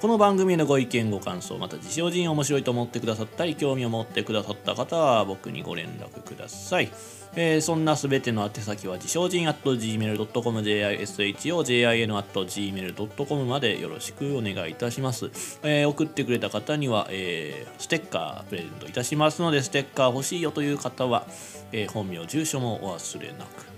[0.00, 6.90] この番組へのご意見ご感想また自称人面白いと思ってくださったり興味を持ってくださった方は僕にご連絡ください。
[7.36, 15.30] えー、そんなすべての宛先は自称人 at gmail.com jishojin at gmail.com までよろしくお願いいたします、
[15.62, 21.26] えー、送ってくれた方には、えー、ステッカープレゼントいたしますのでステッカー欲しいよという方は、
[21.72, 23.70] えー、本名住所もお忘れなく。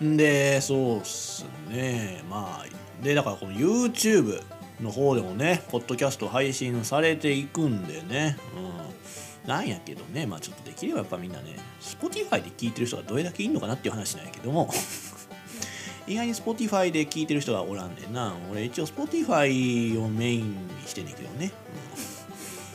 [0.00, 2.22] でそうっすね。
[2.30, 4.42] まあでだからこの YouTube
[4.80, 8.36] の方でもねポッドキャスト配信されていくんでね。
[8.56, 8.97] うん。
[9.48, 10.26] なんやけどね。
[10.26, 14.70] まあちょっとできればやっぱみんなね Spotify で聞いてる人がどれだけいんのかなっていう話なんやけども。
[16.06, 18.34] 意外に Spotify で聞いてる人がおらんねんな。
[18.50, 21.52] 俺一応 Spotify をメインにしてんねんけどね、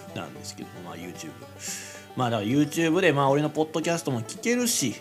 [0.10, 1.32] うん、なんですけどもまあ YouTube
[2.16, 4.96] まあだから YouTube でまあ俺のポッドキャストも聞けるし、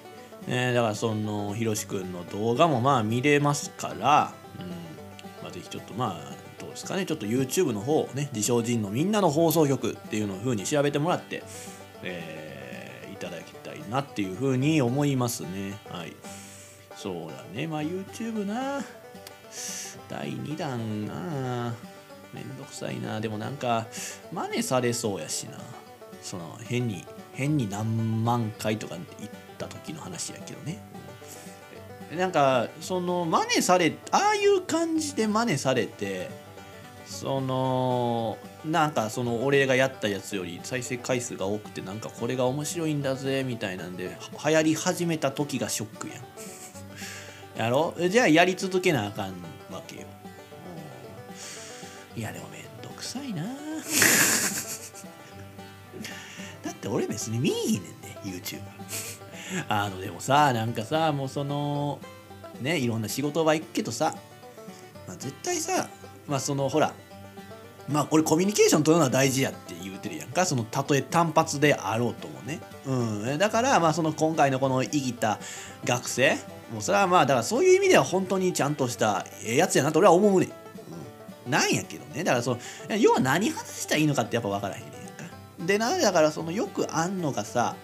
[0.46, 5.42] えー、だからそのひろしくんの動画もまあ見れますから、うん。
[5.42, 6.41] まあ、ぜひちょっとまあ
[6.72, 7.06] ですかね。
[7.06, 11.42] ちょっと YouTube の方ね自称人のみんなの放送局っていうのを風に調べてもらって、
[12.02, 15.78] えー、いただきたいなっていう風に思いますね。
[15.88, 16.12] はい。
[16.96, 17.66] そうだね。
[17.66, 18.82] まあ YouTube な。
[20.08, 21.74] 第2弾な。
[22.32, 23.20] めんどくさいな。
[23.20, 23.86] でもなんか
[24.32, 25.58] 真似されそうやしな。
[26.22, 30.78] その変に変に何万回とか言った時の話やけどね。
[32.16, 36.30] なんかその真似されああいう感じで真似されて
[37.12, 46.18] そのなんかその俺がやったやつより再生回数が多くてなんかこれが面白いんだぜみたいなんで流行り始めた時がショックやん。
[47.60, 47.94] やろ？
[48.08, 49.34] じゃあやり続けなあかん
[49.70, 50.06] わけよ。
[52.16, 53.44] いやでもめんどくさいな。
[56.64, 58.62] だって俺別に見いねんね YouTube
[59.68, 62.00] あのでもさなんかさもうその
[62.60, 64.16] ねいろんな仕事場行くけどさ、
[65.06, 65.88] まあ、絶対さ
[66.26, 66.94] まあそのほら
[67.88, 70.46] まあ俺コミュニケーション取るのは大事やって言うてるやんか。
[70.46, 75.38] そのたとえ単発であろうともね、うん、だからまあその今回のこのいぎた
[75.84, 76.36] 学生。
[76.72, 80.48] もうそれはまあだからそういう意味では本当にちゃんとしたええやつやなと俺は思うねん、
[81.46, 82.24] うん、なんやけどね。
[82.24, 84.96] だからその要は何話したらいいのかってやっぱ分からへんねんか。
[85.66, 87.76] でなだからそのよくあんのがさ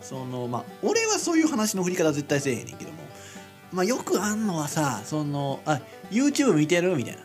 [0.00, 2.98] そのまあ俺はそういう話の振り方絶対せえへんねんけども。
[3.72, 5.80] まあよくあんのはさそのあ
[6.10, 7.20] YouTube 見てるみたいな。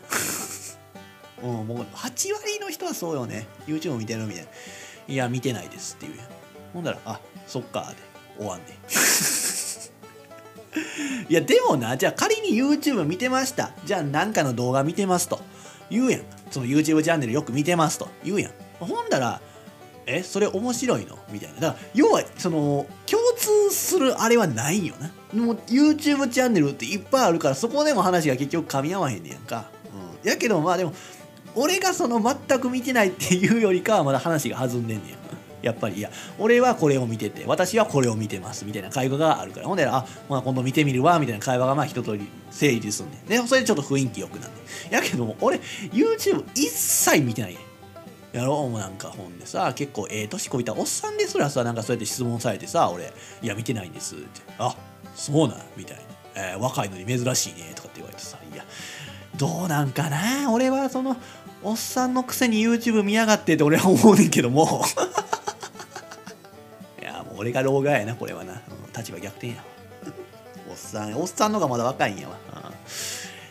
[1.44, 3.48] うん、もう8割の人はそうよね。
[3.68, 4.50] YouTube 見てるみたいな。
[5.08, 6.28] いや見てないですっていうやん。
[6.74, 7.98] ほんだら「あそっか」で
[8.38, 8.66] 終わんね
[11.30, 13.72] いやでもなじゃあ仮に YouTube 見てました。
[13.86, 15.42] じゃあ何かの動画見てますと。
[15.90, 16.22] 言うやん。
[16.50, 18.08] その YouTube チャンネルよく見てますと。
[18.24, 18.52] 言うやん。
[18.80, 19.42] ほんだら
[20.06, 21.18] えそれ面白いの？
[21.30, 21.60] みたいな。
[21.60, 25.12] だから要はその共通するあれはないよな。
[25.34, 29.66] もう YouTube チャンネルっていっぱいあるからそこでも話が結局噛み合わへんねやんか、
[30.24, 30.94] うん、やけどまあでも
[31.56, 35.18] 俺がその全く見てないっていうよりかはまだ話が弾んでんねや
[35.64, 35.98] やっぱり。
[35.98, 39.68] いや俺はこれを見てて私はこれを見てますみたいな会話があるから。
[39.68, 43.26] ほんであ、まあ、今度見てみるわみたいな会話がまあ一通り成立すんねん。
[43.26, 45.58] でそれでちょっと雰囲気よくなんねんやけども俺
[45.92, 48.38] YouTube 一切見てないねん。
[48.38, 49.10] やろうもなんか。
[49.10, 54.76] 本でさ結構ええ年こいたおっさんですらさなんかそうやって質問されてさ俺「いや見てないんです」って「あ
[55.16, 56.04] そうなん」みたいな、
[56.36, 58.66] えー、若いのに珍しいね」とかって言われてさ「いや
[59.38, 60.52] どうなんかな？
[60.52, 61.16] 俺はその
[61.64, 64.84] おっさんのくせに YouTube 見やがってって俺は思うねんけども。
[67.02, 68.62] いやもう俺が老害やなこれはな、
[68.96, 69.64] 立場逆転や
[70.70, 72.36] おっさんおっさんのがまだ若いんやわ、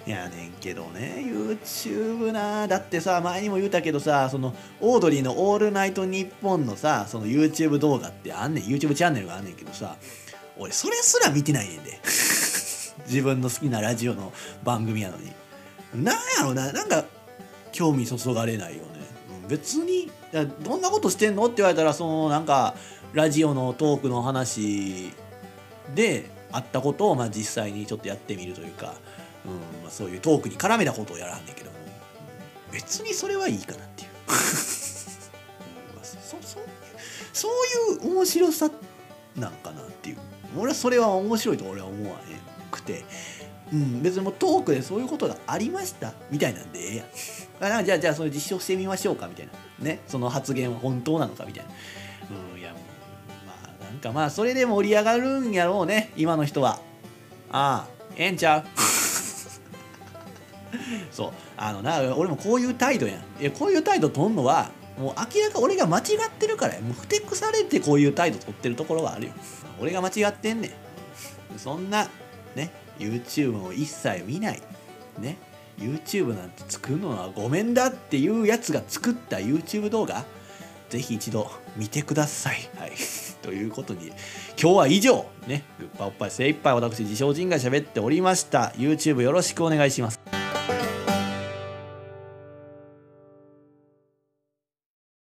[0.07, 2.69] いやねんけどね YouTube な。
[2.69, 8.65] だってさ前にも言うたけどさそのオードリーの「オールナイトニッポン」のさその YouTube 動画ってあんねん。
[8.65, 9.97] YouTube チャンネルがあんねんけどさ
[10.59, 12.01] 俺それすら見てないねんで。
[13.09, 14.33] 自分の好きなラジオの
[14.65, 15.33] 番組やのに。
[15.95, 17.05] なんやろななんか
[17.73, 18.89] 興味そそがれないよね、
[19.43, 20.11] うん、別に
[20.63, 22.75] どんなことしてんのって言われたらそのなんか
[23.13, 25.13] ラジオのトークの話
[25.95, 28.95] であったことをまあ実際にちょっとやってみるというか
[29.45, 31.77] うんまあ、そういうトークに絡めたことをやらんねんけども
[32.71, 34.09] 別にそれはいいかなっていう、
[36.03, 36.63] そそそう
[37.33, 37.53] そう
[37.97, 38.71] いう面白さ
[39.37, 40.19] なんかなっていう。
[40.57, 42.39] 俺はそれは面白いと俺は思わへん
[42.71, 43.05] くて、
[43.73, 47.07] うん、別にもうトークでそういうことがありましたみたいなんでええやん。
[47.67, 49.53] あじゃあじゃあそれ実証してみましょうかみたいな。
[49.85, 50.01] ね。
[50.09, 51.71] その発言は本当なのかみたいな、
[52.55, 52.73] うん、いや
[53.47, 56.81] まあなんかまあそれで盛り上がるんやろうね今の人は。
[57.51, 58.65] ああええんちゃう？
[61.13, 61.33] そう。
[61.57, 63.17] あのな俺もこういう態度やん。
[63.41, 69.33] いやこういう態度取んのはもう明らか俺が間違ってるからもうふてくされてこういう態度取ってるところはあるよ。
[69.81, 70.69] 俺が間違ってんね
[71.55, 71.59] ん。
[71.59, 72.09] そんな
[72.57, 74.61] ね YouTube を一切見ない。
[75.19, 75.37] ね。
[75.83, 80.25] YouTube なんて作るのはごめんだっていうやつが作った YouTube 動画
[80.93, 82.69] ぜひ一度見てください。
[82.77, 82.93] はい。
[83.41, 84.09] ということで、
[84.61, 88.75] 今日は以上、ね、グッパおっぱい精一杯私、自称人が喋っておりました。
[88.77, 90.42] YouTube よろしくお願いします。